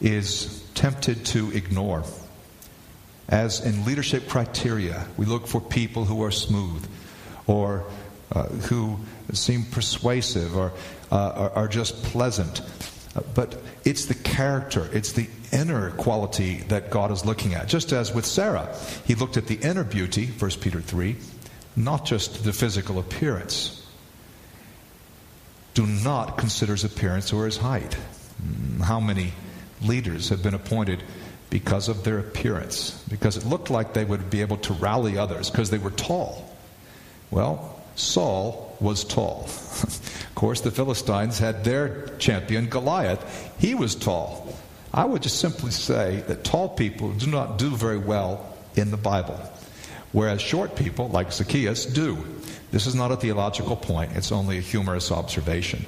is 0.00 0.64
tempted 0.74 1.26
to 1.26 1.50
ignore. 1.50 2.04
As 3.28 3.66
in 3.66 3.84
leadership 3.84 4.28
criteria, 4.28 5.04
we 5.16 5.26
look 5.26 5.48
for 5.48 5.60
people 5.60 6.04
who 6.04 6.22
are 6.22 6.30
smooth 6.30 6.88
or 7.48 7.84
uh, 8.30 8.44
who 8.44 9.00
seem 9.32 9.64
persuasive 9.64 10.56
or 10.56 10.72
uh, 11.10 11.16
are, 11.16 11.50
are, 11.50 11.68
just 11.68 12.00
pleasant. 12.04 12.62
But 13.34 13.60
it's 13.84 14.06
the 14.06 14.14
character, 14.14 14.88
it's 14.92 15.12
the 15.12 15.28
inner 15.52 15.90
quality 15.92 16.58
that 16.68 16.90
God 16.90 17.10
is 17.10 17.24
looking 17.24 17.54
at. 17.54 17.66
Just 17.66 17.92
as 17.92 18.14
with 18.14 18.24
Sarah, 18.24 18.74
he 19.04 19.16
looked 19.16 19.36
at 19.36 19.46
the 19.46 19.56
inner 19.56 19.84
beauty, 19.84 20.26
1 20.26 20.50
Peter 20.60 20.80
3, 20.80 21.16
not 21.74 22.04
just 22.04 22.44
the 22.44 22.52
physical 22.52 22.98
appearance. 23.00 23.83
Do 25.74 25.86
not 25.86 26.38
consider 26.38 26.72
his 26.72 26.84
appearance 26.84 27.32
or 27.32 27.44
his 27.46 27.56
height. 27.56 27.94
Hmm, 27.94 28.80
how 28.80 29.00
many 29.00 29.32
leaders 29.82 30.28
have 30.28 30.42
been 30.42 30.54
appointed 30.54 31.02
because 31.50 31.88
of 31.88 32.04
their 32.04 32.18
appearance? 32.18 33.02
Because 33.08 33.36
it 33.36 33.44
looked 33.44 33.70
like 33.70 33.92
they 33.92 34.04
would 34.04 34.30
be 34.30 34.40
able 34.40 34.56
to 34.58 34.72
rally 34.74 35.18
others 35.18 35.50
because 35.50 35.70
they 35.70 35.78
were 35.78 35.90
tall. 35.90 36.56
Well, 37.30 37.82
Saul 37.96 38.76
was 38.80 39.04
tall. 39.04 39.44
of 39.82 40.30
course, 40.34 40.60
the 40.60 40.70
Philistines 40.70 41.38
had 41.38 41.64
their 41.64 42.08
champion, 42.18 42.66
Goliath. 42.66 43.52
He 43.58 43.74
was 43.74 43.94
tall. 43.94 44.54
I 44.92 45.04
would 45.04 45.22
just 45.22 45.40
simply 45.40 45.72
say 45.72 46.22
that 46.28 46.44
tall 46.44 46.68
people 46.68 47.12
do 47.12 47.26
not 47.26 47.58
do 47.58 47.70
very 47.70 47.98
well 47.98 48.54
in 48.76 48.90
the 48.90 48.96
Bible, 48.96 49.40
whereas 50.14 50.40
short 50.40 50.76
people, 50.76 51.08
like 51.08 51.32
Zacchaeus, 51.32 51.84
do. 51.84 52.24
This 52.70 52.86
is 52.86 52.94
not 52.94 53.10
a 53.10 53.16
theological 53.16 53.76
point, 53.76 54.12
it's 54.14 54.32
only 54.32 54.56
a 54.56 54.62
humorous 54.62 55.12
observation. 55.12 55.84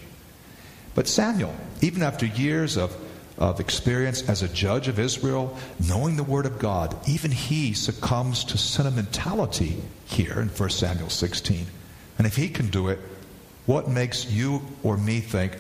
But 0.95 1.09
Samuel, 1.09 1.55
even 1.81 2.03
after 2.03 2.27
years 2.27 2.77
of, 2.77 2.95
of 3.39 3.61
experience 3.61 4.29
as 4.29 4.43
a 4.43 4.49
judge 4.49 4.89
of 4.89 4.99
Israel, 4.99 5.57
knowing 5.89 6.17
the 6.17 6.25
Word 6.25 6.45
of 6.45 6.59
God, 6.59 6.97
even 7.09 7.31
he 7.31 7.73
succumbs 7.73 8.45
to 8.45 8.59
sentimentality 8.59 9.77
here 10.07 10.41
in 10.41 10.49
1 10.49 10.71
Samuel 10.71 11.11
16. 11.11 11.67
And 12.19 12.27
if 12.27 12.35
he 12.35 12.49
can 12.49 12.69
do 12.69 12.89
it, 12.89 12.99
what 13.67 13.89
makes 13.89 14.31
you 14.31 14.63
or 14.83 14.97
me 14.97 15.21
think 15.21 15.57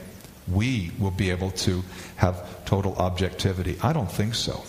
we 0.49 0.90
will 0.99 1.11
be 1.12 1.30
able 1.30 1.50
to 1.52 1.85
have 2.16 2.64
total 2.64 2.96
objectivity? 2.96 3.76
I 3.82 3.92
don't 3.92 4.11
think 4.11 4.35
so. 4.35 4.64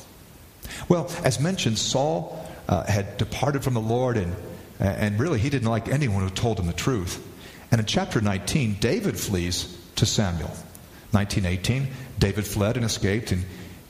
Well, 0.87 1.09
as 1.23 1.39
mentioned, 1.39 1.79
Saul 1.79 2.46
uh, 2.67 2.83
had 2.83 3.17
departed 3.17 3.63
from 3.63 3.74
the 3.74 3.81
Lord, 3.81 4.17
and, 4.17 4.36
and 4.79 5.19
really 5.19 5.39
he 5.39 5.50
didn't 5.50 5.69
like 5.69 5.88
anyone 5.88 6.24
who 6.24 6.29
told 6.29 6.59
him 6.59 6.67
the 6.67 6.74
truth. 6.74 7.25
And 7.71 7.79
in 7.79 7.86
chapter 7.86 8.21
19, 8.21 8.77
David 8.79 9.19
flees 9.19 9.77
to 9.95 10.05
Samuel. 10.05 10.51
1918, 11.12 11.88
David 12.19 12.45
fled 12.45 12.75
and 12.75 12.86
escaped 12.86 13.31
and 13.31 13.45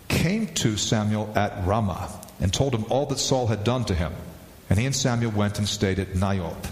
came 0.07 0.47
to 0.47 0.77
Samuel 0.77 1.31
at 1.35 1.65
Ramah 1.65 2.21
and 2.39 2.53
told 2.53 2.73
him 2.73 2.85
all 2.89 3.05
that 3.07 3.19
Saul 3.19 3.47
had 3.47 3.63
done 3.63 3.85
to 3.85 3.95
him. 3.95 4.13
And 4.69 4.77
he 4.77 4.85
and 4.85 4.95
Samuel 4.95 5.31
went 5.31 5.57
and 5.59 5.67
stayed 5.67 5.99
at 5.99 6.09
Naioth. 6.09 6.71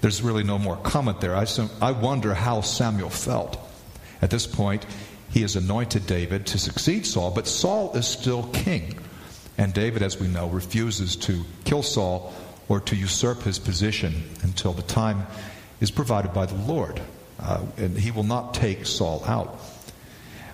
There's 0.00 0.22
really 0.22 0.44
no 0.44 0.58
more 0.58 0.76
comment 0.76 1.20
there. 1.20 1.34
I, 1.34 1.46
I 1.80 1.92
wonder 1.92 2.34
how 2.34 2.60
Samuel 2.60 3.10
felt. 3.10 3.58
At 4.22 4.30
this 4.30 4.46
point, 4.46 4.84
he 5.30 5.40
has 5.42 5.56
anointed 5.56 6.06
David 6.06 6.46
to 6.46 6.58
succeed 6.58 7.06
Saul, 7.06 7.30
but 7.30 7.46
Saul 7.46 7.94
is 7.94 8.06
still 8.06 8.44
king. 8.52 8.98
And 9.60 9.74
David, 9.74 10.02
as 10.02 10.18
we 10.18 10.26
know, 10.26 10.48
refuses 10.48 11.16
to 11.16 11.44
kill 11.64 11.82
Saul 11.82 12.32
or 12.70 12.80
to 12.80 12.96
usurp 12.96 13.42
his 13.42 13.58
position 13.58 14.24
until 14.42 14.72
the 14.72 14.80
time 14.80 15.26
is 15.82 15.90
provided 15.90 16.32
by 16.32 16.46
the 16.46 16.54
Lord. 16.54 16.98
Uh, 17.38 17.60
and 17.76 17.94
he 17.94 18.10
will 18.10 18.24
not 18.24 18.54
take 18.54 18.86
Saul 18.86 19.22
out. 19.26 19.60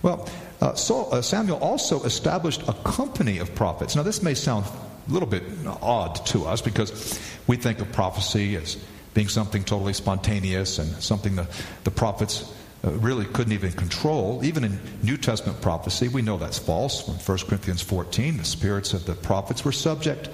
Well, 0.03 0.29
uh, 0.61 0.75
Saul, 0.75 1.15
uh, 1.15 1.23
Samuel 1.23 1.59
also 1.59 2.03
established 2.03 2.63
a 2.67 2.73
company 2.73 3.39
of 3.39 3.55
prophets. 3.55 3.95
Now, 3.95 4.03
this 4.03 4.25
may 4.25 4.35
sound 4.35 4.67
a 4.67 5.13
little 5.13 5.29
bit 5.29 5.45
odd 5.81 6.27
to 6.27 6.45
us 6.47 6.61
because 6.61 7.21
we 7.47 7.57
think 7.57 7.79
of 7.79 7.93
prophecy 7.93 8.57
as 8.57 8.77
being 9.15 9.29
something 9.29 9.63
totally 9.63 9.93
spontaneous 9.93 10.81
and 10.81 10.91
something 11.01 11.37
the, 11.37 11.47
the 11.85 11.93
prophets 11.93 12.53
really 12.91 13.25
couldn't 13.27 13.53
even 13.53 13.73
control. 13.73 14.45
Even 14.45 14.65
in 14.65 14.79
New 15.03 15.17
Testament 15.17 15.61
prophecy, 15.61 16.09
we 16.09 16.23
know 16.23 16.37
that's 16.37 16.59
false. 16.59 17.09
In 17.09 17.15
1 17.15 17.39
Corinthians 17.49 17.83
14, 17.83 18.37
the 18.37 18.45
spirits 18.45 18.93
of 18.93 19.05
the 19.05 19.15
prophets 19.15 19.65
were 19.65 19.73
subject 19.73 20.29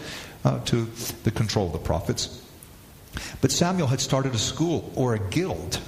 uh, 0.44 0.60
to 0.66 0.88
the 1.24 1.30
control 1.30 1.66
of 1.66 1.72
the 1.72 1.78
prophets. 1.78 2.42
But 3.40 3.50
Samuel 3.50 3.88
had 3.88 4.00
started 4.00 4.34
a 4.34 4.38
school 4.38 4.90
or 4.96 5.14
a 5.14 5.18
guild. 5.18 5.80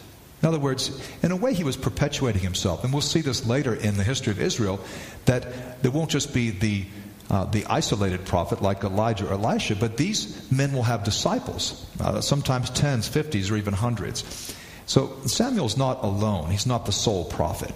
In 0.42 0.49
other 0.49 0.59
words, 0.59 1.00
in 1.23 1.30
a 1.33 1.37
way, 1.37 1.54
he 1.54 1.64
was 1.64 1.76
perpetuating 1.76 2.42
himself. 2.42 2.85
And 2.85 2.92
we'll 2.92 3.02
see 3.02 3.23
this 3.23 3.47
later 3.47 3.75
in 3.75 3.97
the 3.97 4.04
history 4.04 4.30
of 4.30 4.40
Israel 4.40 4.78
that 5.25 5.83
there 5.83 5.90
won't 5.90 6.11
just 6.11 6.35
be 6.35 6.50
the 6.50 6.85
uh, 7.30 7.47
the 7.47 7.64
isolated 7.66 8.25
prophet 8.26 8.61
like 8.61 8.85
Elijah 8.85 9.26
or 9.26 9.33
Elisha, 9.33 9.75
but 9.75 9.97
these 9.97 10.50
men 10.52 10.75
will 10.75 10.83
have 10.83 11.04
disciples, 11.04 11.87
uh, 12.00 12.21
sometimes 12.21 12.68
tens, 12.68 13.09
fifties, 13.09 13.50
or 13.50 13.56
even 13.56 13.73
hundreds. 13.73 14.54
So 14.87 15.17
Samuel's 15.26 15.76
not 15.76 16.03
alone. 16.05 16.50
He's 16.50 16.67
not 16.67 16.87
the 16.87 16.93
sole 16.93 17.25
prophet. 17.25 17.73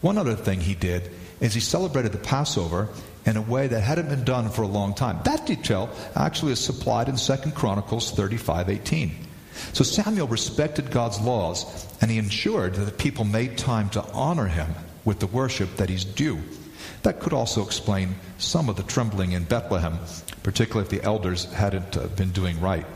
One 0.00 0.18
other 0.18 0.34
thing 0.34 0.60
he 0.60 0.74
did 0.74 1.10
is 1.40 1.54
he 1.54 1.60
celebrated 1.60 2.12
the 2.12 2.18
Passover 2.18 2.88
in 3.24 3.36
a 3.36 3.42
way 3.42 3.66
that 3.66 3.80
hadn't 3.80 4.08
been 4.08 4.24
done 4.24 4.48
for 4.50 4.62
a 4.62 4.66
long 4.66 4.94
time. 4.94 5.18
That 5.24 5.46
detail 5.46 5.90
actually 6.14 6.52
is 6.52 6.60
supplied 6.60 7.08
in 7.08 7.16
2 7.16 7.52
Chronicles 7.54 8.12
35:18. 8.12 9.12
So 9.72 9.82
Samuel 9.82 10.28
respected 10.28 10.90
God's 10.90 11.20
laws 11.20 11.86
and 12.00 12.10
he 12.10 12.18
ensured 12.18 12.74
that 12.74 12.84
the 12.84 12.92
people 12.92 13.24
made 13.24 13.58
time 13.58 13.90
to 13.90 14.04
honor 14.12 14.46
him 14.46 14.74
with 15.04 15.18
the 15.18 15.26
worship 15.26 15.76
that 15.76 15.88
he's 15.88 16.04
due. 16.04 16.40
That 17.02 17.20
could 17.20 17.32
also 17.32 17.64
explain 17.64 18.14
some 18.38 18.68
of 18.68 18.76
the 18.76 18.82
trembling 18.82 19.32
in 19.32 19.44
Bethlehem, 19.44 19.98
particularly 20.42 20.84
if 20.84 20.90
the 20.90 21.06
elders 21.06 21.44
hadn't 21.52 21.96
uh, 21.96 22.06
been 22.08 22.30
doing 22.30 22.60
right. 22.60 22.86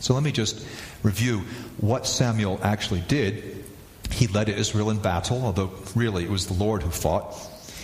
So 0.00 0.14
let 0.14 0.22
me 0.22 0.32
just 0.32 0.64
review 1.02 1.40
what 1.78 2.06
Samuel 2.06 2.60
actually 2.62 3.00
did. 3.00 3.64
He 4.10 4.26
led 4.26 4.48
Israel 4.48 4.90
in 4.90 4.98
battle, 4.98 5.42
although 5.44 5.70
really 5.94 6.24
it 6.24 6.30
was 6.30 6.46
the 6.46 6.54
Lord 6.54 6.82
who 6.82 6.90
fought. 6.90 7.34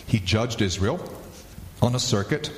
He 0.06 0.18
judged 0.18 0.60
Israel 0.62 1.00
on 1.80 1.94
a 1.94 1.98
circuit. 1.98 2.50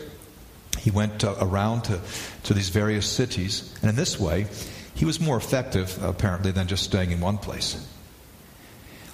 He 0.79 0.91
went 0.91 1.25
uh, 1.25 1.35
around 1.41 1.83
to, 1.85 2.01
to 2.45 2.55
these 2.55 2.69
various 2.69 3.07
cities, 3.07 3.75
and 3.83 3.91
in 3.91 3.97
this 3.97 4.19
way, 4.19 4.47
he 4.95 5.05
was 5.05 5.21
more 5.21 5.37
effective, 5.37 6.03
apparently, 6.03 6.51
than 6.51 6.67
just 6.67 6.85
staying 6.85 7.11
in 7.11 7.21
one 7.21 7.39
place. 7.39 7.87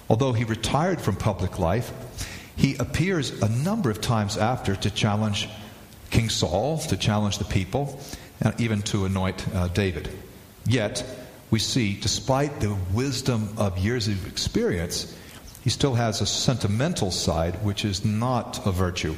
Although 0.09 0.33
he 0.33 0.43
retired 0.43 1.01
from 1.01 1.15
public 1.15 1.59
life, 1.59 1.91
he 2.55 2.75
appears 2.77 3.41
a 3.41 3.49
number 3.49 3.89
of 3.89 4.01
times 4.01 4.37
after 4.37 4.75
to 4.75 4.89
challenge 4.89 5.49
King 6.09 6.29
Saul, 6.29 6.77
to 6.79 6.97
challenge 6.97 7.37
the 7.37 7.45
people, 7.45 7.99
and 8.41 8.59
even 8.59 8.81
to 8.83 9.05
anoint 9.05 9.45
uh, 9.53 9.67
David. 9.69 10.09
Yet, 10.65 11.03
we 11.51 11.59
see, 11.59 11.97
despite 11.99 12.59
the 12.59 12.75
wisdom 12.93 13.53
of 13.57 13.77
years 13.77 14.07
of 14.07 14.27
experience, 14.27 15.15
he 15.63 15.69
still 15.69 15.95
has 15.95 16.21
a 16.21 16.25
sentimental 16.25 17.11
side, 17.11 17.63
which 17.63 17.85
is 17.85 18.05
not 18.05 18.65
a 18.65 18.71
virtue. 18.71 19.15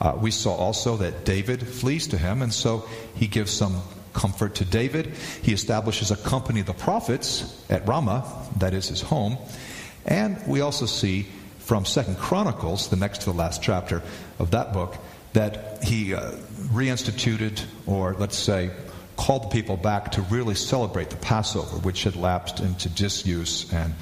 Uh, 0.00 0.16
we 0.20 0.30
saw 0.30 0.54
also 0.54 0.96
that 0.96 1.24
David 1.24 1.66
flees 1.66 2.06
to 2.08 2.18
him, 2.18 2.42
and 2.42 2.52
so 2.52 2.88
he 3.14 3.26
gives 3.26 3.50
some 3.50 3.80
comfort 4.12 4.56
to 4.56 4.64
David. 4.64 5.06
He 5.42 5.52
establishes 5.52 6.10
a 6.10 6.16
company 6.16 6.60
of 6.60 6.66
the 6.66 6.74
prophets 6.74 7.64
at 7.68 7.86
Ramah, 7.86 8.24
that 8.58 8.74
is 8.74 8.88
his 8.88 9.00
home. 9.00 9.38
And 10.06 10.38
we 10.46 10.60
also 10.60 10.86
see 10.86 11.26
from 11.58 11.84
Second 11.84 12.16
Chronicles, 12.18 12.88
the 12.88 12.96
next 12.96 13.18
to 13.18 13.24
the 13.26 13.36
last 13.36 13.62
chapter 13.62 14.02
of 14.38 14.52
that 14.52 14.72
book, 14.72 14.96
that 15.34 15.84
he 15.84 16.14
uh, 16.14 16.32
reinstituted, 16.72 17.62
or 17.86 18.14
let's 18.14 18.38
say, 18.38 18.70
called 19.18 19.42
the 19.42 19.48
people 19.48 19.76
back 19.76 20.12
to 20.12 20.22
really 20.22 20.54
celebrate 20.54 21.10
the 21.10 21.16
Passover, 21.16 21.76
which 21.78 22.04
had 22.04 22.16
lapsed 22.16 22.60
into 22.60 22.88
disuse 22.88 23.70
and 23.72 23.92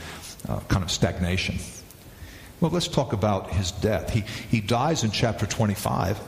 uh, 0.49 0.61
kind 0.69 0.85
of 0.85 0.91
stagnation. 0.91 1.57
Well, 2.61 2.71
let's 2.71 2.87
talk 2.87 3.13
about 3.13 3.51
his 3.51 3.73
death. 3.73 4.11
He, 4.11 4.21
he 4.51 4.61
dies 4.61 5.03
in 5.03 5.11
chapter 5.11 5.47
25, 5.47 6.21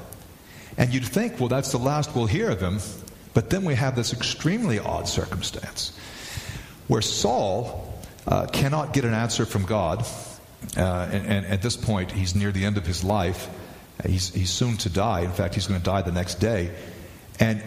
and 0.77 0.93
you'd 0.93 1.05
think, 1.05 1.39
well, 1.39 1.49
that's 1.49 1.71
the 1.71 1.79
last 1.79 2.17
we'll 2.17 2.27
hear 2.27 2.51
of 2.51 2.61
him. 2.61 2.81
But 3.35 3.51
then 3.51 3.65
we 3.65 3.75
have 3.75 3.95
this 3.95 4.13
extremely 4.13 4.81
odd 4.81 5.07
circumstance 5.07 5.97
where 6.89 7.03
Saul 7.03 7.95
uh, 8.27 8.47
cannot 8.47 8.93
get 8.93 9.05
an 9.05 9.15
answer 9.15 9.47
from 9.47 9.65
God 9.65 10.05
uh, 10.77 11.09
and, 11.13 11.27
and, 11.27 11.47
at 11.47 11.63
this 11.63 11.77
point, 11.77 12.11
he's 12.11 12.35
near 12.35 12.51
the 12.51 12.65
end 12.65 12.79
of 12.79 12.87
his 12.87 13.05
life. 13.05 13.49
He's, 14.05 14.35
he's 14.35 14.51
soon 14.51 14.77
to 14.79 14.91
die. 14.91 15.21
In 15.21 15.31
fact, 15.31 15.55
he's 15.55 15.67
going 15.67 15.79
to 15.79 15.85
die 15.85 16.03
the 16.03 16.13
next 16.13 16.37
day. 16.37 16.75
And 17.39 17.63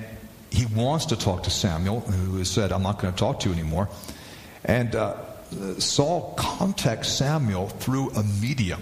he 0.52 0.66
wants 0.66 1.06
to 1.08 1.16
talk 1.16 1.44
to 1.44 1.50
Samuel, 1.50 2.02
who 2.02 2.38
has 2.38 2.50
said, 2.50 2.72
I'm 2.72 2.84
not 2.84 3.00
going 3.00 3.14
to 3.14 3.20
talk 3.20 3.40
to 3.42 3.50
you 3.50 3.56
anymore. 3.56 3.90
And 4.66 4.96
uh, 4.96 5.16
Saul 5.80 6.34
contacts 6.38 7.10
Samuel 7.10 7.70
through 7.70 8.12
a 8.12 8.24
medium. 8.24 8.82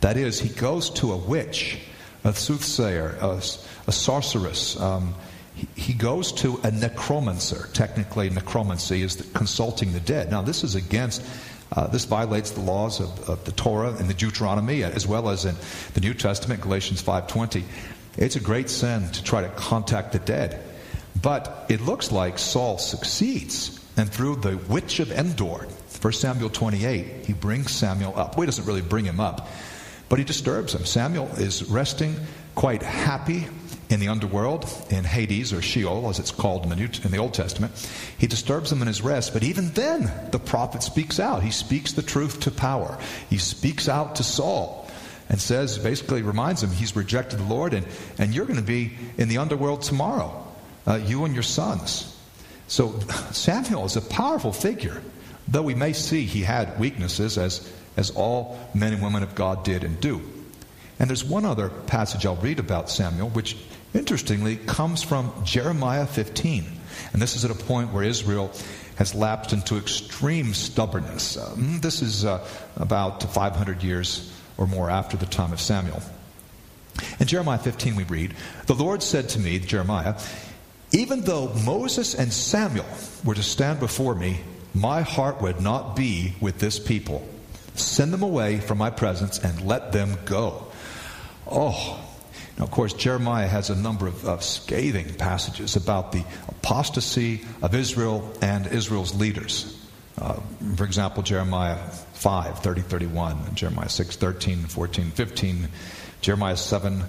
That 0.00 0.16
is, 0.16 0.40
he 0.40 0.48
goes 0.48 0.90
to 0.90 1.12
a 1.12 1.16
witch, 1.16 1.78
a 2.24 2.32
soothsayer, 2.32 3.18
a, 3.20 3.42
a 3.86 3.92
sorceress. 3.92 4.80
Um, 4.80 5.14
he, 5.54 5.68
he 5.76 5.92
goes 5.92 6.32
to 6.32 6.58
a 6.64 6.70
necromancer. 6.70 7.68
Technically, 7.74 8.30
necromancy 8.30 9.02
is 9.02 9.16
the, 9.16 9.24
consulting 9.38 9.92
the 9.92 10.00
dead. 10.00 10.30
Now, 10.30 10.42
this 10.42 10.64
is 10.64 10.74
against 10.74 11.22
uh, 11.72 11.86
this 11.86 12.04
violates 12.04 12.50
the 12.50 12.60
laws 12.60 12.98
of, 12.98 13.28
of, 13.28 13.44
the 13.44 13.52
Torah 13.52 13.94
and 13.94 14.08
the 14.08 14.14
Deuteronomy, 14.14 14.82
as 14.82 15.06
well 15.06 15.28
as 15.28 15.44
in 15.44 15.54
the 15.94 16.00
New 16.00 16.14
Testament, 16.14 16.60
Galatians 16.60 17.00
5.20. 17.00 17.62
It's 18.16 18.34
a 18.34 18.40
great 18.40 18.68
sin 18.68 19.08
to 19.12 19.22
try 19.22 19.42
to 19.42 19.48
contact 19.50 20.12
the 20.12 20.18
dead. 20.18 20.60
But 21.22 21.66
it 21.68 21.80
looks 21.80 22.12
like 22.12 22.38
Saul 22.38 22.78
succeeds. 22.78 23.78
And 23.96 24.10
through 24.10 24.36
the 24.36 24.56
witch 24.68 25.00
of 25.00 25.10
Endor, 25.10 25.66
1 26.00 26.12
Samuel 26.12 26.50
28, 26.50 27.26
he 27.26 27.32
brings 27.32 27.70
Samuel 27.72 28.18
up. 28.18 28.36
Well, 28.36 28.42
he 28.42 28.46
doesn't 28.46 28.64
really 28.64 28.80
bring 28.80 29.04
him 29.04 29.20
up, 29.20 29.48
but 30.08 30.18
he 30.18 30.24
disturbs 30.24 30.74
him. 30.74 30.86
Samuel 30.86 31.26
is 31.36 31.68
resting 31.68 32.16
quite 32.54 32.82
happy 32.82 33.46
in 33.90 34.00
the 34.00 34.08
underworld, 34.08 34.64
in 34.88 35.04
Hades 35.04 35.52
or 35.52 35.60
Sheol, 35.60 36.08
as 36.08 36.18
it's 36.18 36.30
called 36.30 36.62
in 36.62 36.70
the, 36.70 36.76
New, 36.76 36.88
in 37.04 37.10
the 37.10 37.18
Old 37.18 37.34
Testament. 37.34 37.72
He 38.18 38.26
disturbs 38.28 38.70
him 38.70 38.80
in 38.80 38.86
his 38.86 39.02
rest, 39.02 39.32
but 39.32 39.42
even 39.42 39.70
then, 39.70 40.10
the 40.30 40.38
prophet 40.38 40.82
speaks 40.82 41.18
out. 41.18 41.42
He 41.42 41.50
speaks 41.50 41.92
the 41.92 42.02
truth 42.02 42.40
to 42.40 42.50
power. 42.50 42.98
He 43.28 43.38
speaks 43.38 43.88
out 43.88 44.16
to 44.16 44.22
Saul 44.22 44.88
and 45.28 45.40
says, 45.40 45.78
basically 45.78 46.22
reminds 46.22 46.62
him 46.62 46.70
he's 46.70 46.94
rejected 46.94 47.40
the 47.40 47.44
Lord, 47.44 47.74
and, 47.74 47.86
and 48.18 48.34
you're 48.34 48.46
going 48.46 48.58
to 48.58 48.64
be 48.64 48.92
in 49.18 49.28
the 49.28 49.38
underworld 49.38 49.82
tomorrow, 49.82 50.46
uh, 50.90 50.96
you 50.96 51.24
and 51.24 51.34
your 51.34 51.44
sons. 51.44 52.16
So 52.66 52.98
Samuel 53.30 53.84
is 53.84 53.96
a 53.96 54.02
powerful 54.02 54.52
figure, 54.52 55.02
though 55.46 55.62
we 55.62 55.74
may 55.74 55.92
see 55.92 56.24
he 56.24 56.42
had 56.42 56.78
weaknesses, 56.80 57.38
as, 57.38 57.72
as 57.96 58.10
all 58.10 58.58
men 58.74 58.92
and 58.92 59.02
women 59.02 59.22
of 59.22 59.34
God 59.34 59.64
did 59.64 59.84
and 59.84 60.00
do. 60.00 60.20
And 60.98 61.08
there's 61.08 61.24
one 61.24 61.46
other 61.46 61.68
passage 61.68 62.26
I'll 62.26 62.36
read 62.36 62.58
about 62.58 62.90
Samuel, 62.90 63.30
which 63.30 63.56
interestingly 63.94 64.56
comes 64.56 65.02
from 65.02 65.32
Jeremiah 65.44 66.06
15. 66.06 66.64
And 67.12 67.22
this 67.22 67.36
is 67.36 67.44
at 67.44 67.50
a 67.50 67.54
point 67.54 67.92
where 67.92 68.04
Israel 68.04 68.52
has 68.96 69.14
lapsed 69.14 69.52
into 69.52 69.78
extreme 69.78 70.52
stubbornness. 70.52 71.38
Um, 71.38 71.80
this 71.80 72.02
is 72.02 72.24
uh, 72.24 72.46
about 72.76 73.22
500 73.22 73.82
years 73.82 74.30
or 74.58 74.66
more 74.66 74.90
after 74.90 75.16
the 75.16 75.26
time 75.26 75.52
of 75.52 75.60
Samuel. 75.60 76.02
In 77.18 77.26
Jeremiah 77.26 77.58
15, 77.58 77.96
we 77.96 78.04
read, 78.04 78.34
The 78.66 78.74
Lord 78.74 79.02
said 79.02 79.30
to 79.30 79.38
me, 79.38 79.58
Jeremiah, 79.58 80.16
even 80.92 81.22
though 81.22 81.52
Moses 81.64 82.14
and 82.14 82.32
Samuel 82.32 82.86
were 83.24 83.34
to 83.34 83.42
stand 83.42 83.80
before 83.80 84.14
me, 84.14 84.40
my 84.74 85.02
heart 85.02 85.40
would 85.40 85.60
not 85.60 85.96
be 85.96 86.34
with 86.40 86.58
this 86.58 86.78
people. 86.78 87.26
Send 87.74 88.12
them 88.12 88.22
away 88.22 88.58
from 88.58 88.78
my 88.78 88.90
presence 88.90 89.38
and 89.38 89.66
let 89.66 89.92
them 89.92 90.16
go. 90.24 90.66
Oh, 91.50 92.00
now, 92.60 92.64
of 92.64 92.70
course, 92.70 92.92
Jeremiah 92.92 93.46
has 93.46 93.70
a 93.70 93.74
number 93.74 94.06
of, 94.06 94.24
of, 94.26 94.44
scathing 94.44 95.14
passages 95.14 95.76
about 95.76 96.12
the 96.12 96.24
apostasy 96.48 97.40
of 97.62 97.74
Israel 97.74 98.30
and 98.42 98.66
Israel's 98.66 99.14
leaders. 99.14 99.76
Uh, 100.20 100.38
for 100.76 100.84
example, 100.84 101.22
Jeremiah 101.22 101.78
5, 102.12 102.58
30, 102.58 102.82
31, 102.82 103.54
Jeremiah 103.54 103.88
6, 103.88 104.16
13, 104.16 104.58
14, 104.64 105.10
15, 105.10 105.68
Jeremiah 106.20 106.56
7, 106.56 107.02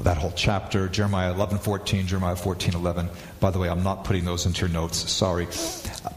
that 0.00 0.16
whole 0.16 0.32
chapter, 0.34 0.88
Jeremiah 0.88 1.32
11, 1.32 1.58
14, 1.58 2.06
Jeremiah 2.06 2.36
14, 2.36 2.74
11. 2.74 3.08
By 3.40 3.50
the 3.50 3.58
way, 3.58 3.68
I'm 3.68 3.82
not 3.82 4.04
putting 4.04 4.24
those 4.24 4.44
into 4.46 4.62
your 4.62 4.68
notes, 4.68 5.10
sorry. 5.10 5.46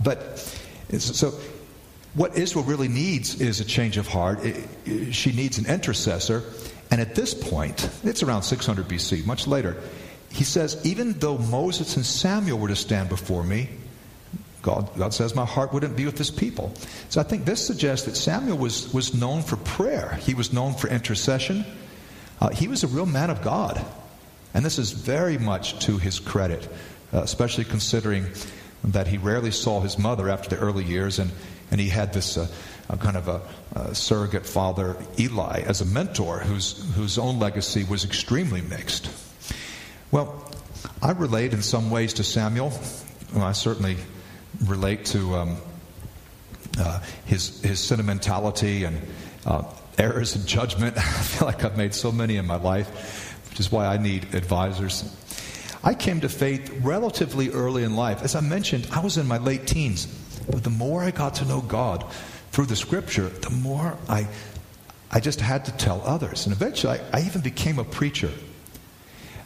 But 0.03 0.39
so 0.97 1.31
what 2.15 2.35
Israel 2.35 2.65
really 2.65 2.87
needs 2.87 3.39
is 3.39 3.59
a 3.59 3.65
change 3.65 3.97
of 3.97 4.07
heart. 4.07 4.43
It, 4.43 4.67
it, 4.85 5.13
she 5.13 5.31
needs 5.31 5.59
an 5.59 5.67
intercessor. 5.67 6.43
And 6.89 6.99
at 6.99 7.13
this 7.13 7.33
point, 7.33 7.89
it's 8.03 8.23
around 8.23 8.43
600 8.43 8.87
BC, 8.87 9.25
much 9.25 9.45
later, 9.45 9.77
he 10.31 10.43
says, 10.43 10.83
Even 10.85 11.13
though 11.13 11.37
Moses 11.37 11.95
and 11.95 12.05
Samuel 12.05 12.57
were 12.57 12.69
to 12.69 12.75
stand 12.75 13.09
before 13.09 13.43
me, 13.43 13.69
God, 14.61 14.89
God 14.97 15.13
says, 15.13 15.35
My 15.35 15.45
heart 15.45 15.73
wouldn't 15.73 15.95
be 15.95 16.05
with 16.05 16.17
this 16.17 16.31
people. 16.31 16.73
So 17.09 17.21
I 17.21 17.23
think 17.23 17.45
this 17.45 17.65
suggests 17.65 18.05
that 18.05 18.15
Samuel 18.15 18.57
was, 18.57 18.91
was 18.93 19.13
known 19.13 19.43
for 19.43 19.57
prayer, 19.57 20.17
he 20.21 20.33
was 20.33 20.51
known 20.51 20.73
for 20.73 20.87
intercession. 20.87 21.65
Uh, 22.39 22.49
he 22.49 22.67
was 22.67 22.83
a 22.83 22.87
real 22.87 23.05
man 23.05 23.29
of 23.29 23.41
God. 23.41 23.83
And 24.53 24.65
this 24.65 24.79
is 24.79 24.91
very 24.91 25.37
much 25.37 25.79
to 25.85 25.97
his 25.97 26.19
credit, 26.19 26.67
uh, 27.13 27.19
especially 27.19 27.63
considering 27.63 28.25
that 28.83 29.07
he 29.07 29.17
rarely 29.17 29.51
saw 29.51 29.81
his 29.81 29.97
mother 29.97 30.29
after 30.29 30.49
the 30.49 30.57
early 30.57 30.83
years, 30.83 31.19
and, 31.19 31.31
and 31.71 31.79
he 31.81 31.89
had 31.89 32.13
this 32.13 32.37
uh, 32.37 32.47
kind 32.99 33.17
of 33.17 33.27
a, 33.27 33.41
a, 33.75 33.95
surrogate 33.95 34.45
father, 34.45 34.95
Eli, 35.19 35.61
as 35.61 35.81
a 35.81 35.85
mentor 35.85 36.39
whose, 36.39 36.83
whose 36.95 37.17
own 37.17 37.39
legacy 37.39 37.83
was 37.83 38.05
extremely 38.05 38.61
mixed. 38.61 39.09
Well, 40.11 40.49
I 41.01 41.11
relate 41.11 41.53
in 41.53 41.61
some 41.61 41.89
ways 41.89 42.13
to 42.13 42.23
Samuel. 42.23 42.71
Well, 43.33 43.43
I 43.43 43.51
certainly 43.51 43.97
relate 44.65 45.05
to 45.05 45.35
um, 45.35 45.57
uh, 46.79 47.01
his, 47.25 47.61
his 47.61 47.79
sentimentality 47.79 48.85
and 48.85 49.01
uh, 49.45 49.63
errors 49.97 50.35
in 50.35 50.45
judgment. 50.45 50.97
I 50.97 51.01
feel 51.01 51.47
like 51.47 51.63
I've 51.63 51.77
made 51.77 51.93
so 51.93 52.11
many 52.11 52.37
in 52.37 52.45
my 52.45 52.57
life, 52.57 53.49
which 53.49 53.59
is 53.59 53.71
why 53.71 53.87
I 53.87 53.97
need 53.97 54.33
advisors. 54.33 55.03
I 55.83 55.93
came 55.93 56.21
to 56.21 56.29
faith 56.29 56.81
relatively 56.81 57.49
early 57.49 57.83
in 57.83 57.95
life. 57.95 58.23
As 58.23 58.35
I 58.35 58.41
mentioned, 58.41 58.87
I 58.91 58.99
was 58.99 59.17
in 59.17 59.27
my 59.27 59.37
late 59.37 59.67
teens. 59.67 60.07
But 60.49 60.63
the 60.63 60.69
more 60.69 61.03
I 61.03 61.11
got 61.11 61.35
to 61.35 61.45
know 61.45 61.61
God 61.61 62.05
through 62.51 62.65
the 62.65 62.75
scripture, 62.75 63.29
the 63.29 63.49
more 63.49 63.97
I, 64.09 64.27
I 65.11 65.19
just 65.19 65.41
had 65.41 65.65
to 65.65 65.71
tell 65.73 66.01
others. 66.01 66.45
And 66.45 66.53
eventually, 66.53 66.99
I, 66.99 67.19
I 67.19 67.21
even 67.25 67.41
became 67.41 67.79
a 67.79 67.83
preacher. 67.83 68.31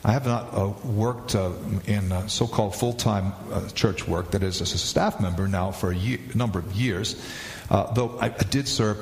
I 0.03 0.13
have 0.13 0.25
not 0.25 0.53
uh, 0.53 0.73
worked 0.83 1.35
uh, 1.35 1.51
in 1.85 2.11
uh, 2.11 2.27
so 2.27 2.47
called 2.47 2.75
full 2.75 2.93
time 2.93 3.33
uh, 3.51 3.67
church 3.69 4.07
work, 4.07 4.31
that 4.31 4.41
is, 4.41 4.61
as 4.61 4.73
a 4.73 4.77
staff 4.77 5.19
member 5.19 5.47
now 5.47 5.71
for 5.71 5.91
a 5.91 5.95
year, 5.95 6.19
number 6.33 6.57
of 6.57 6.73
years, 6.73 7.21
uh, 7.69 7.91
though 7.93 8.17
I, 8.19 8.27
I 8.27 8.43
did 8.49 8.67
serve 8.67 8.97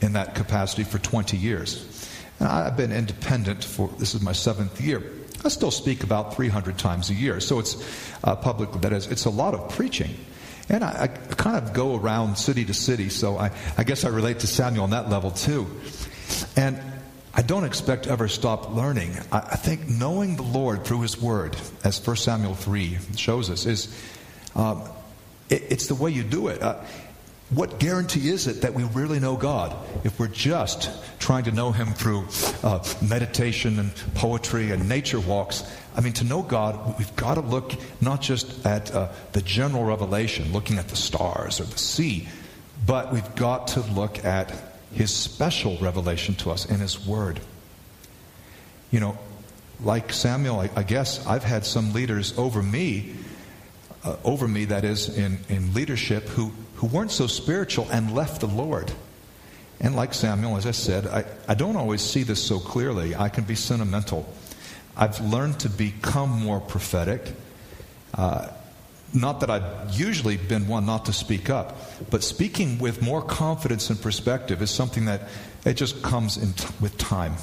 in 0.00 0.12
that 0.14 0.34
capacity 0.34 0.84
for 0.84 0.98
20 0.98 1.36
years. 1.36 2.08
And 2.38 2.48
I've 2.48 2.76
been 2.76 2.92
independent 2.92 3.64
for 3.64 3.88
this 3.98 4.14
is 4.14 4.22
my 4.22 4.32
seventh 4.32 4.80
year. 4.80 5.02
I 5.44 5.48
still 5.48 5.70
speak 5.70 6.02
about 6.02 6.34
300 6.34 6.78
times 6.78 7.10
a 7.10 7.14
year, 7.14 7.40
so 7.40 7.58
it's 7.58 7.76
uh, 8.24 8.36
public. 8.36 8.72
That 8.80 8.92
is, 8.92 9.06
it's 9.06 9.24
a 9.24 9.30
lot 9.30 9.54
of 9.54 9.70
preaching. 9.70 10.16
And 10.68 10.84
I, 10.84 11.04
I, 11.04 11.06
kind 11.06 11.56
of 11.56 11.72
go 11.72 11.96
around 11.96 12.36
city 12.36 12.64
to 12.64 12.74
city, 12.74 13.08
so 13.08 13.38
I, 13.38 13.52
I 13.78 13.84
guess 13.84 14.04
I 14.04 14.08
relate 14.08 14.40
to 14.40 14.46
Samuel 14.46 14.84
on 14.84 14.90
that 14.90 15.08
level 15.08 15.30
too. 15.30 15.66
And 16.56 16.78
I 17.32 17.42
don't 17.42 17.64
expect 17.64 18.04
to 18.04 18.10
ever 18.10 18.28
stop 18.28 18.74
learning. 18.74 19.16
I, 19.32 19.38
I 19.38 19.56
think 19.56 19.88
knowing 19.88 20.36
the 20.36 20.42
Lord 20.42 20.84
through 20.84 21.02
His 21.02 21.20
Word, 21.20 21.56
as 21.84 22.04
1 22.04 22.16
Samuel 22.16 22.54
3 22.54 22.98
shows 23.16 23.48
us, 23.48 23.64
is 23.64 23.96
um, 24.54 24.82
it, 25.48 25.62
it's 25.70 25.86
the 25.86 25.94
way 25.94 26.10
you 26.10 26.24
do 26.24 26.48
it. 26.48 26.60
Uh, 26.60 26.82
what 27.50 27.78
guarantee 27.78 28.28
is 28.28 28.46
it 28.46 28.60
that 28.62 28.74
we 28.74 28.84
really 28.84 29.20
know 29.20 29.34
God 29.34 29.74
if 30.04 30.20
we're 30.20 30.28
just 30.28 30.90
trying 31.18 31.44
to 31.44 31.50
know 31.50 31.72
Him 31.72 31.94
through 31.94 32.26
uh, 32.62 32.84
meditation 33.00 33.78
and 33.78 33.94
poetry 34.14 34.70
and 34.70 34.86
nature 34.86 35.20
walks? 35.20 35.64
I 35.96 36.02
mean, 36.02 36.12
to 36.14 36.24
know 36.24 36.42
God, 36.42 36.98
we've 36.98 37.16
got 37.16 37.34
to 37.34 37.40
look 37.40 37.72
not 38.02 38.20
just 38.20 38.66
at 38.66 38.94
uh, 38.94 39.08
the 39.32 39.40
general 39.40 39.84
revelation, 39.84 40.52
looking 40.52 40.78
at 40.78 40.88
the 40.88 40.96
stars 40.96 41.58
or 41.58 41.64
the 41.64 41.78
sea, 41.78 42.28
but 42.86 43.12
we've 43.12 43.34
got 43.34 43.68
to 43.68 43.80
look 43.80 44.24
at 44.26 44.52
His 44.92 45.12
special 45.12 45.78
revelation 45.78 46.34
to 46.36 46.50
us 46.50 46.66
in 46.66 46.80
His 46.80 47.06
Word. 47.06 47.40
You 48.90 49.00
know, 49.00 49.18
like 49.80 50.12
Samuel, 50.12 50.60
I, 50.60 50.70
I 50.76 50.82
guess 50.82 51.26
I've 51.26 51.44
had 51.44 51.64
some 51.64 51.94
leaders 51.94 52.36
over 52.36 52.62
me, 52.62 53.14
uh, 54.04 54.16
over 54.22 54.46
me, 54.46 54.66
that 54.66 54.84
is, 54.84 55.16
in, 55.16 55.38
in 55.48 55.72
leadership, 55.72 56.24
who 56.28 56.52
who 56.78 56.86
weren't 56.86 57.10
so 57.10 57.26
spiritual 57.26 57.88
and 57.90 58.14
left 58.14 58.40
the 58.40 58.46
Lord. 58.46 58.92
And 59.80 59.96
like 59.96 60.14
Samuel, 60.14 60.56
as 60.56 60.64
I 60.64 60.70
said, 60.70 61.08
I, 61.08 61.24
I 61.48 61.54
don't 61.54 61.76
always 61.76 62.00
see 62.00 62.22
this 62.22 62.42
so 62.42 62.60
clearly. 62.60 63.16
I 63.16 63.28
can 63.28 63.42
be 63.42 63.56
sentimental. 63.56 64.32
I've 64.96 65.20
learned 65.20 65.58
to 65.60 65.70
become 65.70 66.30
more 66.30 66.60
prophetic. 66.60 67.34
Uh, 68.14 68.48
not 69.12 69.40
that 69.40 69.50
I've 69.50 69.98
usually 69.98 70.36
been 70.36 70.68
one 70.68 70.86
not 70.86 71.06
to 71.06 71.12
speak 71.12 71.50
up, 71.50 71.76
but 72.10 72.22
speaking 72.22 72.78
with 72.78 73.02
more 73.02 73.22
confidence 73.22 73.90
and 73.90 74.00
perspective 74.00 74.62
is 74.62 74.70
something 74.70 75.06
that 75.06 75.22
it 75.64 75.74
just 75.74 76.00
comes 76.02 76.36
in 76.36 76.52
t- 76.52 76.68
with 76.80 76.96
time. 76.96 77.34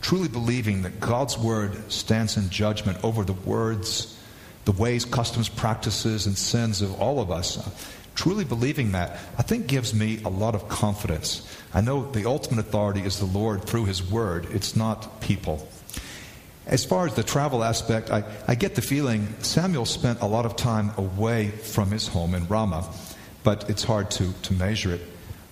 Truly 0.00 0.28
believing 0.28 0.82
that 0.82 0.98
God's 0.98 1.38
word 1.38 1.92
stands 1.92 2.36
in 2.36 2.50
judgment 2.50 2.98
over 3.04 3.22
the 3.22 3.32
words, 3.32 4.18
the 4.64 4.72
ways, 4.72 5.04
customs, 5.04 5.48
practices, 5.48 6.26
and 6.26 6.36
sins 6.36 6.82
of 6.82 7.00
all 7.00 7.20
of 7.20 7.30
us 7.30 7.58
Truly 8.14 8.44
believing 8.44 8.92
that, 8.92 9.18
I 9.38 9.42
think, 9.42 9.66
gives 9.66 9.94
me 9.94 10.20
a 10.24 10.28
lot 10.28 10.54
of 10.54 10.68
confidence. 10.68 11.48
I 11.72 11.80
know 11.80 12.10
the 12.10 12.26
ultimate 12.26 12.60
authority 12.60 13.00
is 13.00 13.18
the 13.18 13.24
Lord 13.24 13.64
through 13.64 13.86
His 13.86 14.02
Word, 14.02 14.46
it's 14.50 14.76
not 14.76 15.20
people. 15.20 15.66
As 16.66 16.84
far 16.84 17.06
as 17.06 17.14
the 17.14 17.24
travel 17.24 17.64
aspect, 17.64 18.10
I, 18.10 18.22
I 18.46 18.54
get 18.54 18.76
the 18.76 18.82
feeling 18.82 19.26
Samuel 19.40 19.84
spent 19.84 20.20
a 20.20 20.26
lot 20.26 20.46
of 20.46 20.54
time 20.54 20.92
away 20.96 21.48
from 21.48 21.90
his 21.90 22.06
home 22.06 22.34
in 22.34 22.46
Ramah, 22.46 22.88
but 23.42 23.68
it's 23.68 23.82
hard 23.82 24.10
to, 24.12 24.32
to 24.32 24.52
measure 24.54 24.94
it. 24.94 25.00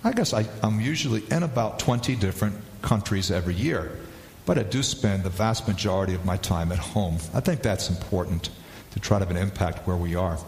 I 0.05 0.12
guess 0.12 0.33
I, 0.33 0.46
I'm 0.62 0.81
usually 0.81 1.23
in 1.31 1.42
about 1.42 1.81
20 1.81 2.14
different 2.16 2.57
countries 2.81 3.31
every 3.31 3.55
year, 3.55 3.99
but 4.46 4.57
I 4.57 4.62
do 4.62 4.83
spend 4.83 5.25
the 5.25 5.31
vast 5.31 5.66
majority 5.66 6.14
of 6.14 6.25
my 6.25 6.37
time 6.37 6.70
at 6.70 6.79
home. 6.79 7.16
I 7.35 7.40
think 7.40 7.62
that's 7.62 7.90
important 7.90 8.51
to 8.92 9.01
try 9.01 9.18
to 9.18 9.25
have 9.25 9.37
an 9.37 9.42
impact 9.42 9.87
where 9.87 9.96
we 9.96 10.14
are. 10.14 10.38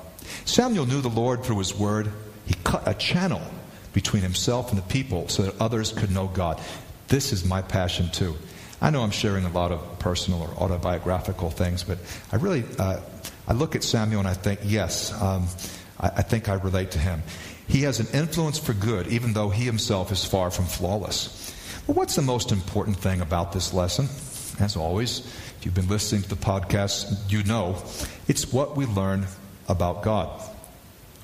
Samuel 0.44 0.86
knew 0.86 1.00
the 1.00 1.08
Lord 1.08 1.44
through 1.44 1.58
his 1.58 1.74
word. 1.74 2.10
He 2.46 2.54
cut 2.64 2.86
a 2.86 2.94
channel 2.94 3.42
between 3.92 4.22
himself 4.22 4.70
and 4.70 4.78
the 4.78 4.86
people 4.86 5.28
so 5.28 5.42
that 5.42 5.60
others 5.60 5.92
could 5.92 6.10
know 6.10 6.28
God. 6.28 6.60
This 7.08 7.32
is 7.32 7.44
my 7.44 7.62
passion 7.62 8.10
too. 8.10 8.36
I 8.80 8.90
know 8.90 9.02
I'm 9.02 9.10
sharing 9.10 9.44
a 9.44 9.50
lot 9.50 9.70
of 9.70 9.98
personal 9.98 10.42
or 10.42 10.48
autobiographical 10.48 11.50
things, 11.50 11.84
but 11.84 11.98
I 12.32 12.36
really, 12.36 12.64
uh, 12.78 13.00
I 13.46 13.52
look 13.52 13.76
at 13.76 13.84
Samuel 13.84 14.20
and 14.20 14.28
I 14.28 14.34
think, 14.34 14.60
yes, 14.64 15.12
um, 15.22 15.46
I, 16.00 16.08
I 16.08 16.22
think 16.22 16.48
I 16.48 16.54
relate 16.54 16.90
to 16.92 16.98
him. 16.98 17.22
He 17.68 17.82
has 17.82 18.00
an 18.00 18.08
influence 18.12 18.58
for 18.58 18.72
good, 18.72 19.06
even 19.06 19.34
though 19.34 19.50
he 19.50 19.64
himself 19.64 20.10
is 20.10 20.24
far 20.24 20.50
from 20.50 20.64
flawless. 20.64 21.54
But 21.86 21.96
what's 21.96 22.16
the 22.16 22.22
most 22.22 22.50
important 22.50 22.96
thing 22.96 23.20
about 23.20 23.52
this 23.52 23.72
lesson? 23.72 24.08
As 24.58 24.76
always, 24.76 25.20
if 25.20 25.64
you've 25.64 25.74
been 25.74 25.88
listening 25.88 26.22
to 26.22 26.28
the 26.28 26.36
podcast, 26.36 27.30
you 27.30 27.42
know 27.44 27.76
it's 28.28 28.52
what 28.52 28.76
we 28.76 28.86
learn 28.86 29.26
about 29.68 30.02
God. 30.02 30.28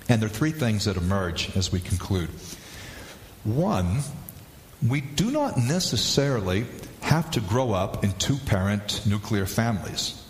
And 0.09 0.23
there 0.23 0.27
are 0.27 0.33
three 0.33 0.53
things 0.53 0.87
that 0.87 0.97
emerge 0.97 1.55
as 1.57 1.71
we 1.71 1.81
conclude. 1.81 2.31
One, 3.45 4.01
we 4.87 5.01
do 5.01 5.31
not 5.31 5.57
necessarily 5.57 6.67
have 7.01 7.31
to 7.33 7.41
grow 7.41 7.73
up 7.73 8.05
in 8.05 8.13
two 8.13 8.37
parent 8.37 9.03
nuclear 9.07 9.47
families 9.47 10.23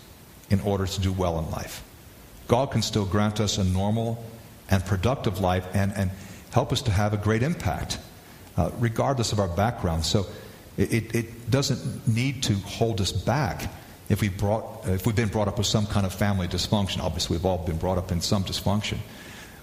in 0.49 0.59
order 0.61 0.85
to 0.85 1.01
do 1.01 1.11
well 1.11 1.39
in 1.39 1.49
life. 1.51 1.83
God 2.47 2.71
can 2.71 2.81
still 2.81 3.05
grant 3.05 3.39
us 3.39 3.57
a 3.57 3.63
normal 3.63 4.23
and 4.69 4.83
productive 4.85 5.39
life 5.39 5.65
and, 5.73 5.93
and 5.95 6.11
help 6.51 6.71
us 6.71 6.81
to 6.83 6.91
have 6.91 7.13
a 7.13 7.17
great 7.17 7.43
impact, 7.43 7.99
uh, 8.57 8.71
regardless 8.79 9.31
of 9.31 9.39
our 9.39 9.47
background. 9.47 10.05
So 10.05 10.25
it, 10.77 11.13
it 11.15 11.51
doesn't 11.51 12.07
need 12.07 12.43
to 12.43 12.53
hold 12.53 13.01
us 13.01 13.11
back 13.11 13.71
if, 14.09 14.21
we 14.21 14.29
brought, 14.29 14.87
uh, 14.87 14.91
if 14.91 15.05
we've 15.05 15.15
been 15.15 15.29
brought 15.29 15.47
up 15.47 15.57
with 15.57 15.67
some 15.67 15.85
kind 15.85 16.05
of 16.05 16.13
family 16.13 16.47
dysfunction. 16.47 16.99
Obviously, 16.99 17.37
we've 17.37 17.45
all 17.45 17.59
been 17.59 17.77
brought 17.77 17.97
up 17.97 18.11
in 18.11 18.21
some 18.21 18.43
dysfunction. 18.43 18.97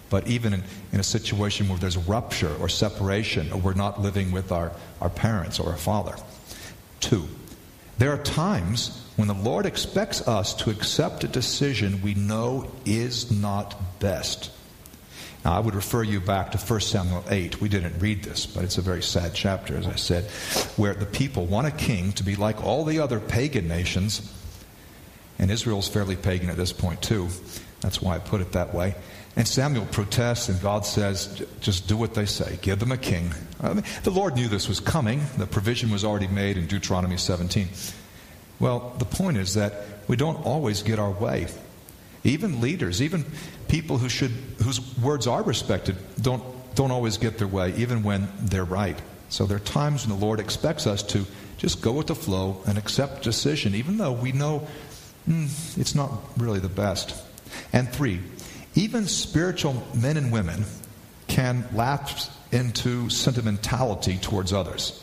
But 0.09 0.29
even 0.29 0.55
in, 0.55 0.63
in 0.93 1.01
a 1.01 1.05
situation 1.05 1.69
where 1.69 1.79
there's 1.79 1.97
rupture 1.97 2.55
or 2.61 2.69
separation, 2.69 3.53
or 3.53 3.59
we're 3.59 3.75
not 3.75 4.01
living 4.01 4.31
with 4.31 4.53
our, 4.53 4.73
our 5.01 5.11
parents 5.11 5.59
or 5.59 5.71
our 5.71 5.77
father. 5.77 6.15
Two, 7.01 7.29
there 7.99 8.13
are 8.13 8.23
times 8.23 9.03
when 9.17 9.27
the 9.27 9.35
Lord 9.35 9.67
expects 9.67 10.27
us 10.29 10.55
to 10.55 10.71
accept 10.71 11.25
a 11.25 11.29
decision 11.29 12.03
we 12.03 12.15
know 12.15 12.71
is 12.85 13.33
not 13.33 13.99
best. 13.99 14.53
Now, 15.45 15.55
I 15.55 15.61
would 15.61 15.75
refer 15.75 16.03
you 16.03 16.21
back 16.21 16.51
to 16.53 16.59
1 16.59 16.81
Samuel 16.81 17.25
8. 17.31 17.61
We 17.61 17.69
didn't 17.69 18.01
read 18.01 18.25
this, 18.25 18.47
but 18.47 18.65
it's 18.65 18.79
a 18.79 18.83
very 18.83 19.03
sad 19.03 19.33
chapter, 19.33 19.77
as 19.77 19.87
I 19.87 19.95
said, 19.95 20.25
where 20.77 20.93
the 20.93 21.07
people 21.07 21.47
want 21.47 21.69
a 21.69 21.71
king 21.71 22.13
to 22.15 22.25
be 22.25 22.37
like 22.37 22.65
all 22.65 22.85
the 22.85 22.99
other 22.99 23.21
pagan 23.21 23.69
nations. 23.69 24.33
And 25.38 25.51
Israel's 25.51 25.88
fairly 25.88 26.16
pagan 26.16 26.51
at 26.51 26.57
this 26.57 26.72
point, 26.72 27.03
too. 27.03 27.29
That's 27.81 28.01
why 28.01 28.16
I 28.16 28.18
put 28.18 28.40
it 28.40 28.53
that 28.53 28.75
way. 28.75 28.94
And 29.37 29.46
Samuel 29.46 29.85
protests, 29.87 30.49
and 30.49 30.61
God 30.62 30.87
says, 30.87 31.42
just 31.61 31.87
do 31.87 31.96
what 31.96 32.14
they 32.14 32.25
say. 32.25 32.59
Give 32.62 32.79
them 32.79 32.90
a 32.90 32.96
king. 32.96 33.31
I 33.61 33.75
mean, 33.75 33.85
the 34.03 34.11
Lord 34.11 34.35
knew 34.35 34.49
this 34.49 34.66
was 34.66 34.81
coming. 34.81 35.20
The 35.37 35.46
provision 35.46 35.90
was 35.90 36.05
already 36.05 36.27
made 36.27 36.57
in 36.57 36.66
Deuteronomy 36.66 37.18
17. 37.18 37.68
Well, 38.59 38.94
the 38.99 39.05
point 39.05 39.37
is 39.37 39.55
that 39.55 39.75
we 40.09 40.16
don't 40.16 40.44
always 40.46 40.83
get 40.83 40.99
our 40.99 41.11
way. 41.11 41.49
Even 42.25 42.62
leaders, 42.62 43.03
even 43.03 43.27
people 43.68 43.99
who 43.99 44.09
should, 44.09 44.33
whose 44.62 44.81
words 44.99 45.27
are 45.27 45.42
respected, 45.42 45.96
don't, 46.20 46.42
don't 46.75 46.90
always 46.90 47.18
get 47.18 47.37
their 47.37 47.46
way, 47.46 47.75
even 47.77 48.03
when 48.03 48.29
they're 48.40 48.64
right. 48.64 48.99
So 49.29 49.44
there 49.44 49.59
are 49.59 49.61
times 49.61 50.07
when 50.07 50.18
the 50.18 50.25
Lord 50.25 50.40
expects 50.40 50.87
us 50.87 51.03
to 51.05 51.27
just 51.59 51.83
go 51.83 51.92
with 51.92 52.07
the 52.07 52.14
flow 52.14 52.62
and 52.66 52.79
accept 52.79 53.22
decision, 53.22 53.75
even 53.75 53.99
though 53.99 54.12
we 54.12 54.33
know 54.33 54.66
mm, 55.29 55.79
it's 55.79 55.95
not 55.95 56.11
really 56.37 56.61
the 56.61 56.69
best. 56.69 57.15
And 57.73 57.89
three, 57.93 58.21
even 58.75 59.07
spiritual 59.07 59.83
men 59.95 60.17
and 60.17 60.33
women 60.33 60.65
can 61.27 61.67
lapse 61.75 62.31
into 62.53 63.11
sentimentality 63.11 64.19
towards 64.19 64.53
others. 64.53 65.03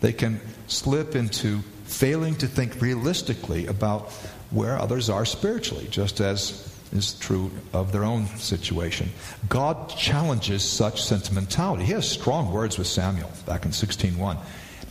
They 0.00 0.12
can 0.12 0.40
slip 0.66 1.14
into 1.14 1.60
failing 1.84 2.34
to 2.36 2.46
think 2.46 2.80
realistically 2.80 3.66
about 3.66 4.10
where 4.50 4.78
others 4.78 5.08
are 5.08 5.24
spiritually, 5.24 5.86
just 5.90 6.20
as 6.20 6.68
is 6.92 7.14
true 7.14 7.50
of 7.72 7.90
their 7.92 8.04
own 8.04 8.26
situation. 8.36 9.10
God 9.48 9.88
challenges 9.88 10.62
such 10.62 11.02
sentimentality. 11.02 11.84
He 11.84 11.92
has 11.92 12.08
strong 12.08 12.52
words 12.52 12.78
with 12.78 12.86
Samuel 12.86 13.30
back 13.46 13.64
in 13.64 13.72
16:1. 13.72 14.38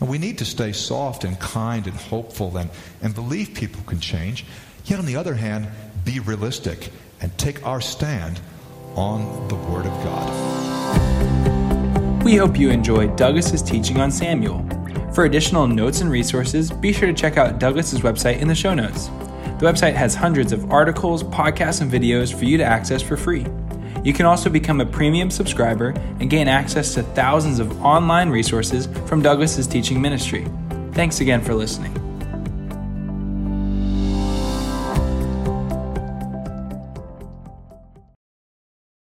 And 0.01 0.09
we 0.09 0.17
need 0.17 0.39
to 0.39 0.45
stay 0.45 0.73
soft 0.73 1.23
and 1.23 1.39
kind 1.39 1.85
and 1.85 1.95
hopeful 1.95 2.57
and, 2.57 2.69
and 3.01 3.15
believe 3.15 3.53
people 3.53 3.81
can 3.83 3.99
change. 3.99 4.45
Yet 4.85 4.99
on 4.99 5.05
the 5.05 5.15
other 5.15 5.35
hand, 5.35 5.67
be 6.03 6.19
realistic 6.19 6.89
and 7.21 7.37
take 7.37 7.65
our 7.65 7.79
stand 7.79 8.41
on 8.95 9.47
the 9.47 9.55
Word 9.55 9.85
of 9.85 9.93
God. 10.03 12.25
We 12.25 12.35
hope 12.35 12.57
you 12.57 12.71
enjoyed 12.71 13.15
Douglas's 13.15 13.61
teaching 13.61 13.99
on 13.99 14.11
Samuel. 14.11 14.67
For 15.13 15.25
additional 15.25 15.67
notes 15.67 16.01
and 16.01 16.09
resources, 16.09 16.71
be 16.71 16.93
sure 16.93 17.07
to 17.07 17.13
check 17.13 17.37
out 17.37 17.59
Douglas's 17.59 18.01
website 18.01 18.39
in 18.39 18.47
the 18.47 18.55
show 18.55 18.73
notes. 18.73 19.07
The 19.59 19.67
website 19.67 19.93
has 19.93 20.15
hundreds 20.15 20.51
of 20.51 20.71
articles, 20.71 21.23
podcasts, 21.23 21.81
and 21.81 21.91
videos 21.91 22.33
for 22.33 22.45
you 22.45 22.57
to 22.57 22.63
access 22.63 23.03
for 23.03 23.17
free. 23.17 23.45
You 24.03 24.13
can 24.13 24.25
also 24.25 24.49
become 24.49 24.81
a 24.81 24.85
premium 24.85 25.29
subscriber 25.29 25.89
and 26.19 26.29
gain 26.29 26.47
access 26.47 26.93
to 26.95 27.03
thousands 27.03 27.59
of 27.59 27.81
online 27.83 28.29
resources 28.29 28.87
from 29.05 29.21
Douglas's 29.21 29.67
teaching 29.67 30.01
ministry. 30.01 30.47
Thanks 30.93 31.21
again 31.21 31.41
for 31.41 31.53
listening. 31.53 32.11